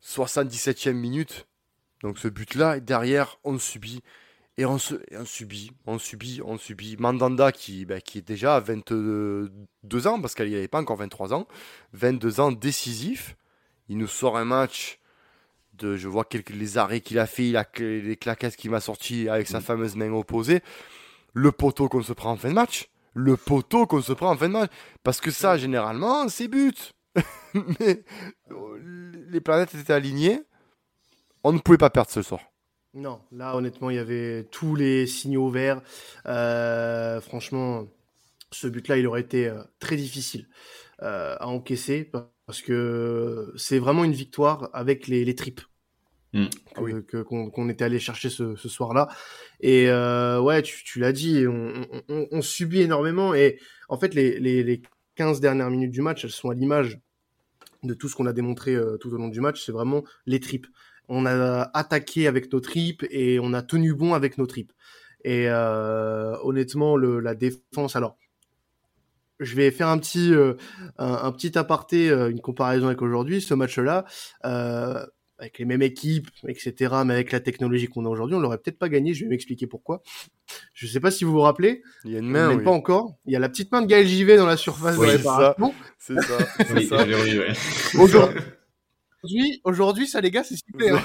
[0.03, 1.47] 77e minute.
[2.01, 4.01] Donc ce but-là, et derrière, on subit.
[4.57, 6.97] Et on, se, et on subit, on subit, on subit.
[6.97, 9.49] Mandanda qui, bah, qui est déjà à 22
[10.07, 11.47] ans, parce qu'il n'avait pas encore 23 ans.
[11.93, 13.35] 22 ans décisif.
[13.87, 14.99] Il nous sort un match
[15.73, 15.95] de.
[15.95, 18.81] Je vois quelques, les arrêts qu'il a fait, il a, cl- les claquettes qu'il m'a
[18.81, 20.61] sorti avec sa fameuse main opposée.
[21.33, 22.89] Le poteau qu'on se prend en fin de match.
[23.13, 24.71] Le poteau qu'on se prend en fin de match.
[25.03, 26.93] Parce que ça, généralement, c'est but.
[27.53, 28.03] Mais
[28.51, 30.41] euh, les planètes étaient alignées.
[31.43, 32.41] On ne pouvait pas perdre ce soir.
[32.93, 35.81] Non, là honnêtement, il y avait tous les signaux verts.
[36.25, 37.87] Euh, franchement,
[38.51, 40.47] ce but-là, il aurait été euh, très difficile
[41.01, 45.61] à encaisser parce que c'est vraiment une victoire avec les tripes
[46.33, 46.45] Mm.
[46.75, 46.93] Ah oui.
[47.07, 49.07] que- qu'on était allé chercher ce, ce soir-là.
[49.61, 53.33] Et euh, ouais, tu, tu l'as dit, on, on- on- on subit énormément.
[53.33, 54.81] Et en fait, les, les, les
[55.15, 56.99] 15 dernières minutes du match, elles sont à l'image
[57.83, 59.65] de tout ce qu'on a démontré euh, tout au long du match.
[59.65, 60.67] C'est vraiment les tripes.
[61.07, 64.71] On a attaqué avec nos tripes et on a tenu bon avec nos tripes.
[65.23, 68.17] Et euh, honnêtement, le, la défense, alors,
[69.39, 70.53] je vais faire un petit, euh,
[70.97, 73.41] un, un petit aparté, euh, une comparaison avec aujourd'hui.
[73.41, 74.05] Ce match-là,
[74.45, 75.05] euh,
[75.39, 78.77] avec les mêmes équipes, etc., mais avec la technologie qu'on a aujourd'hui, on l'aurait peut-être
[78.77, 79.13] pas gagné.
[79.13, 80.03] Je vais m'expliquer pourquoi.
[80.73, 82.63] Je sais pas si vous vous rappelez, Il y a une mais main, oui.
[82.63, 83.15] pas encore.
[83.25, 85.23] Il y a la petite main de Gaël JV dans la surface Oui, de c'est
[85.23, 85.37] ça.
[85.37, 85.73] réparation.
[85.97, 86.37] C'est ça.
[86.57, 86.73] c'est
[87.95, 88.01] Oui.
[89.21, 90.89] Aujourd'hui, aujourd'hui, ça les gars, c'est sifflé.
[90.91, 91.01] Hein.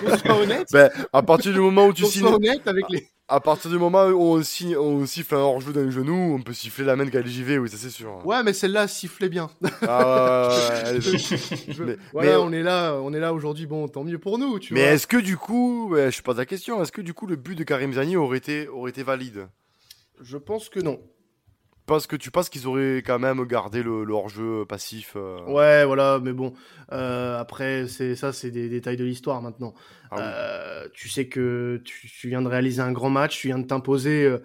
[0.00, 0.68] Qu'on soit honnête.
[0.72, 3.06] Ben, à partir du moment où tu signes, soit honnête avec les.
[3.28, 6.54] À partir du moment où on, signe, on siffle un hors-jeu d'un genou, on peut
[6.54, 8.24] siffler la main de KLJV, oui, ça c'est sûr.
[8.26, 9.50] Ouais, mais celle-là sifflait bien.
[9.86, 11.00] Ah, ouais, ouais, ouais, elle est-
[11.72, 13.66] Je- Mais- voilà, mais- on est là, on est là aujourd'hui.
[13.66, 14.90] Bon, tant mieux pour nous, tu Mais vois.
[14.92, 17.64] est-ce que du coup, je pose la question, est-ce que du coup le but de
[17.64, 19.46] Karim Zani aurait été, aurait été valide?
[20.22, 20.98] Je pense que non.
[21.88, 25.84] Parce que tu penses qu'ils auraient quand même gardé le, le hors-jeu passif euh, Ouais,
[25.84, 26.52] voilà, mais bon.
[26.92, 29.74] euh, après, c'est ça, c'est des détails de l'histoire maintenant.
[30.10, 30.22] ah oui.
[30.22, 33.66] Euh, tu sais que tu, tu viens de réaliser un grand match, tu viens de
[33.66, 34.38] t'imposer euh,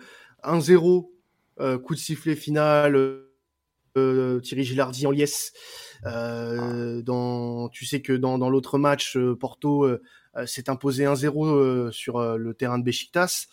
[0.44, 1.12] 1-0,
[1.60, 3.20] euh, coup de sifflet final,
[3.96, 5.54] Thierry Gilardi en liesse.
[6.06, 10.02] Euh, dans, tu sais que dans, dans l'autre match, euh, Porto euh,
[10.46, 13.48] s'est imposé 1-0 euh, sur le terrain de Besiktas.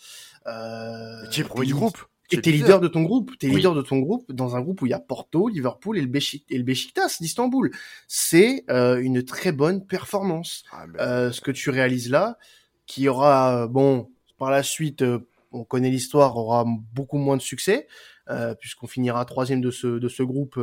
[0.47, 1.99] Euh, Qui est premier du groupe
[2.31, 3.31] Et t'es leader de ton groupe.
[3.37, 3.57] T'es Oui.
[3.57, 6.07] leader de ton groupe dans un groupe où il y a Porto, Liverpool et le,
[6.07, 7.71] Beşik- et le d'Istanbul.
[8.07, 10.63] C'est euh, une très bonne performance.
[10.71, 12.37] Ah, ben, Euh, ce que tu réalises là,
[12.85, 15.19] qui aura, euh, bon, par la suite, euh,
[15.51, 17.87] on connaît l'histoire, aura beaucoup moins de succès,
[18.29, 20.57] euh, puisqu'on finira troisième de ce, de ce groupe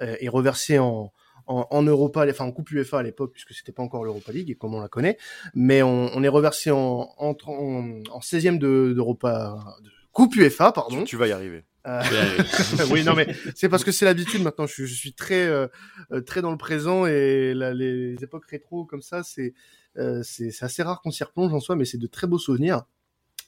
[0.00, 1.12] et reversé en,
[1.46, 4.56] en, en Europa, enfin en Coupe UEFA à l'époque, puisque c'était pas encore l'Europa League,
[4.58, 5.18] comme on la connaît,
[5.54, 10.72] mais on, on est reversé en, en, en, en 16e de, d'Europa, de Coupe UEFA,
[10.72, 11.00] pardon.
[11.00, 11.64] tu, tu vas y arriver.
[11.86, 12.00] Euh,
[12.90, 14.66] oui, non, mais c'est parce que c'est l'habitude maintenant.
[14.66, 15.66] Je, suis- je suis très, euh,
[16.12, 19.52] euh, très dans le présent et la- les époques rétro comme ça, c'est,
[19.98, 22.38] euh, c'est, c'est assez rare qu'on s'y replonge en soi, mais c'est de très beaux
[22.38, 22.84] souvenirs.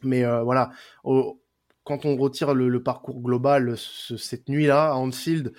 [0.02, 0.70] Mais euh, voilà,
[1.04, 1.40] au-
[1.84, 5.52] quand on retire le, le parcours global, ce- cette nuit-là à Anfield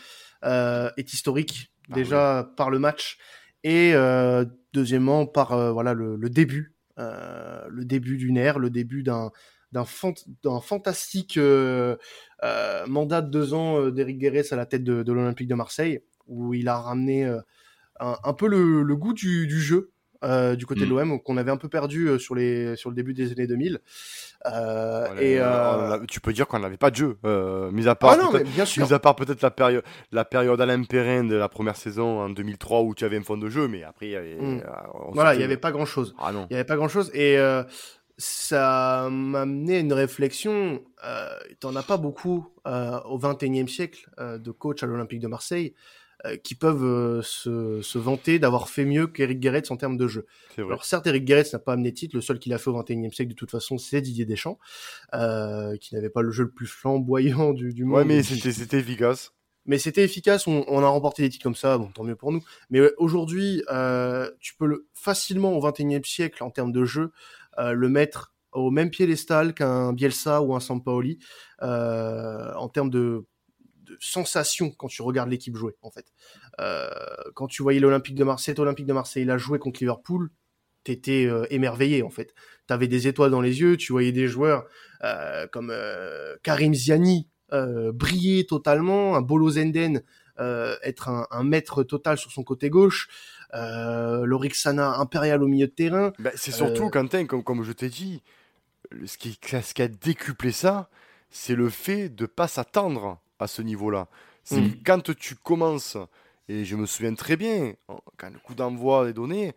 [0.43, 3.17] euh, est historique Ah déjà par le match
[3.63, 8.69] et euh, deuxièmement par euh, voilà le, le début, euh, le début d'une ère, le
[8.69, 9.31] début d'un
[9.71, 10.13] d'un fant-
[10.43, 11.95] d'un fantastique euh,
[12.43, 15.55] euh, mandat de deux ans euh, d'Éric Guérès à la tête de, de l'Olympique de
[15.55, 17.25] Marseille, où il a ramené
[17.99, 19.91] un, un peu le, le goût du, du jeu
[20.23, 20.89] euh, du côté de Mm.
[20.97, 23.79] l'OM, qu'on avait un peu perdu euh, sur, les, sur le début des années 2000.
[24.47, 27.17] Euh, Voilà, et, a- tu peux dire qu'on n'avait pas de jeu,
[27.71, 28.83] mis à part ah non, mais peut-être- bien sûr.
[28.85, 32.29] mis à part peut-être la période, la période Alain Perrin de la première saison en
[32.29, 34.63] 2003 où tu avais un fond de jeu, mais après, y avait- Mm.
[35.11, 36.15] Voilà, il n'y avait pas grand-chose.
[36.19, 36.47] Ah non.
[36.49, 37.11] Il n'y avait pas grand-chose.
[37.13, 37.63] Et euh,
[38.17, 40.83] ça m'a amené à une réflexion.
[41.05, 45.27] Euh, T'en as pas beaucoup euh, au XXIe siècle euh, de coachs à l'Olympique de
[45.27, 45.73] Marseille
[46.43, 50.25] qui peuvent se, se vanter d'avoir fait mieux qu'Eric Guéretz en termes de jeu.
[50.57, 52.15] Alors certes, Eric Guéretz n'a pas amené de titre.
[52.15, 54.57] Le seul qu'il a fait au XXIe siècle, de toute façon, c'est Didier Deschamps,
[55.11, 57.99] qui n'avait pas le jeu le plus flamboyant du, du monde.
[57.99, 59.31] Ouais, mais c'était efficace.
[59.67, 62.31] mais c'était efficace, on, on a remporté des titres comme ça, bon, tant mieux pour
[62.31, 62.43] nous.
[62.71, 67.11] Mais aujourd'hui, euh, tu peux le, facilement au XXIe siècle, en termes de jeu,
[67.57, 71.19] le mettre au même piédestal qu'un Bielsa ou un Sampaoli,
[71.61, 73.25] euh, en termes de,
[73.83, 76.07] de sensation quand tu regardes l'équipe jouer, en fait.
[76.59, 76.89] Euh,
[77.35, 80.29] quand tu voyais l'Olympique de Marseille, cet Olympique de Marseille, il a joué contre Liverpool,
[80.83, 82.33] t'étais euh, émerveillé, en fait.
[82.65, 84.65] T'avais des étoiles dans les yeux, tu voyais des joueurs
[85.03, 90.03] euh, comme euh, Karim Ziani, euh, briller totalement, un Bolo Zenden
[90.39, 93.07] euh, être un maître total sur son côté gauche,
[93.53, 96.11] euh, Lorixana impérial au milieu de terrain.
[96.19, 98.21] Bah, c'est surtout, Euh, Quentin, comme, comme je t'ai dit,
[99.05, 100.89] ce qui, ce qui a décuplé ça,
[101.29, 104.07] c'est le fait de pas s'attendre à ce niveau-là.
[104.43, 104.83] C'est Mm.
[104.85, 105.97] quand tu commences,
[106.47, 107.73] et je me souviens très bien,
[108.17, 109.53] quand le coup d'envoi est donné,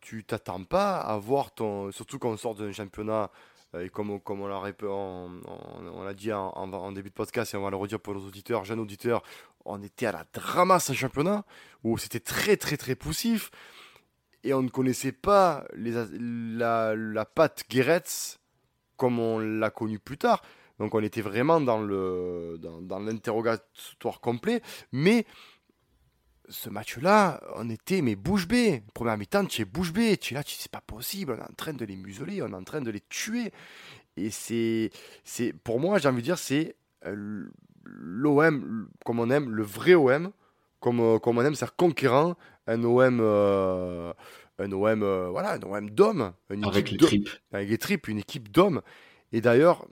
[0.00, 1.92] tu t'attends pas à voir ton.
[1.92, 3.30] Surtout quand on sort d'un championnat,
[3.76, 7.14] euh, et comme, comme on l'a on, on- on dit en, en- en début de
[7.14, 9.22] podcast, et on va le redire pour nos auditeurs, jeunes auditeurs,
[9.64, 11.44] on était à la dramasse un championnat,
[11.84, 13.50] où c'était très très très poussif,
[14.44, 18.38] et on ne connaissait pas la, patte Guéretz
[18.96, 20.42] comme on l'a connu plus tard.
[20.78, 24.62] Donc on était vraiment dans dans, l'interrogatoire complet.
[24.90, 25.26] Mais
[26.48, 28.82] ce match-là, on était mais bouche bée.
[28.94, 30.16] Première mi-temps, tu es bouche bée.
[30.16, 31.32] Tu es là, c'est pas possible.
[31.32, 33.52] On est en train de les museler, on est en train de les tuer.
[34.16, 34.90] Et c'est,
[35.24, 37.48] c'est pour moi, j'ai envie de dire, c'est euh,
[37.84, 40.30] l'OM comme on aime, le vrai OM,
[40.80, 42.34] comme, euh, comme on aime, c'est conquérant,
[42.66, 44.12] un OM, euh,
[44.58, 47.28] un OM, euh, voilà, un OM d'hommes, Avec les tripes.
[47.52, 48.82] avec les tripes, une équipe d'hommes.
[49.32, 49.86] Et d'ailleurs,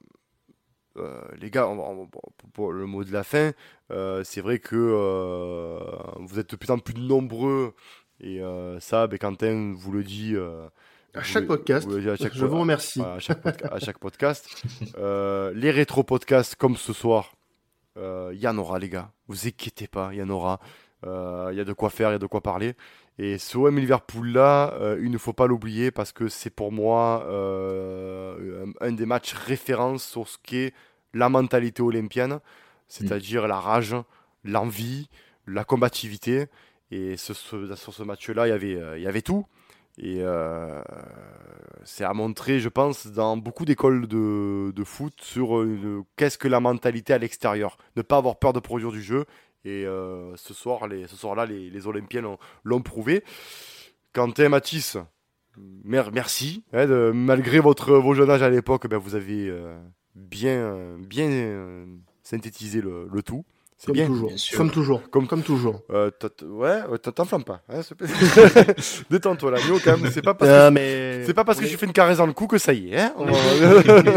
[0.97, 2.23] euh, les gars, on on pour,
[2.53, 3.53] pour le mot de la fin,
[3.91, 5.79] euh, c'est vrai que euh,
[6.19, 7.75] vous êtes de plus en plus nombreux.
[8.21, 10.35] Et euh, Sab et Quentin vous le dit.
[10.37, 10.69] euh,
[11.15, 11.87] À chaque podcast.
[11.89, 13.01] vous le dites à chaque Je po- vous remercie.
[13.01, 14.47] à, chaque podca- à chaque podcast.
[14.99, 17.33] Euh, les rétro-podcasts comme ce soir,
[17.97, 19.13] euh, il y en aura, les gars.
[19.29, 20.61] Vous inquiétez pas, il y en aura.
[21.07, 22.75] Euh, Il y a de quoi faire, il y a de quoi parler.
[23.19, 26.73] Et ce OM Liverpool là, euh, il ne faut pas l'oublier parce que c'est pour
[26.73, 30.73] moi euh, un, des matchs références sur ce qu'est
[31.13, 32.41] la mentalité olympienne,
[32.89, 33.95] c'est-à-dire la rage,
[34.45, 35.09] l'envie,
[35.47, 36.47] la combativité.
[36.91, 39.47] Et sur ce match-là, il y avait, euh, il y avait tout.
[39.99, 40.81] Et euh,
[41.85, 46.61] c'est à montrer, je pense, dans beaucoup d'écoles de, foot sur euh, qu'est-ce que la
[46.61, 47.77] mentalité à l'extérieur.
[47.97, 49.25] Ne pas avoir peur de produire du jeu.
[49.65, 53.23] Et euh, ce soir, les, ce soir-là, les, Olympiens l'ont- prouvé.
[54.13, 54.97] Quentin Matisse,
[55.85, 56.65] mer- merci.
[56.73, 59.79] hein, malgré votre, vos jeunes âges à l'époque, ben, vous avez euh,
[60.15, 61.87] bien, bien
[62.23, 63.45] synthétisé le tout.
[63.83, 64.07] C'est Comme bien.
[64.09, 64.29] toujours.
[64.29, 64.59] bien sûr.
[64.59, 65.01] Comme toujours.
[65.11, 65.81] Comme- Comme toujours.
[65.91, 66.11] Euh,
[66.45, 67.63] ouais, ouais, t'en- t'enflammes pas.
[67.71, 67.81] hein.
[69.11, 70.11] Détends-toi là, Nio, quand même.
[70.13, 72.19] C'est pas parce que Euh, mais c'est pas parce que est- je fais une caresse
[72.19, 72.99] dans le cou que ça y est.
[73.01, 73.33] Hein on est,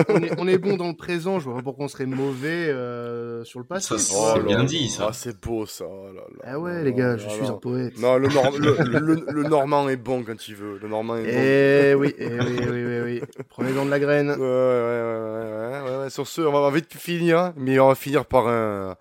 [0.09, 2.47] on est- on est bon dans le présent, je vois pas pourquoi on serait mauvais
[2.69, 3.87] euh, sur le passé.
[3.87, 5.07] Ça, c'est Oh bien dit, ça.
[5.09, 5.85] ah, c'est beau ça.
[5.87, 6.43] oh là là.
[6.45, 7.49] Ah ouais, Non, les gars, non, je non, suis non.
[7.49, 7.97] un poète.
[8.01, 10.77] Non, le, Nor- le, le- le Normand est bon quand il veut.
[10.81, 11.29] Le Normand est bon.
[11.31, 13.21] Eh oui, eh oui, oui, oui, oui.
[13.47, 14.29] Prenez-en de la graine.
[14.31, 16.09] Ouais, ouais, ouais, ouais, ouais, ouais, ouais.
[16.09, 18.95] Sur ce, on va vite finir, mais on va finir par un,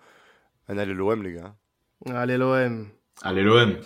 [0.69, 1.55] un aller l'OM, les gars.
[2.05, 2.87] Allez l'OM.
[3.21, 3.79] Allez, l'OM.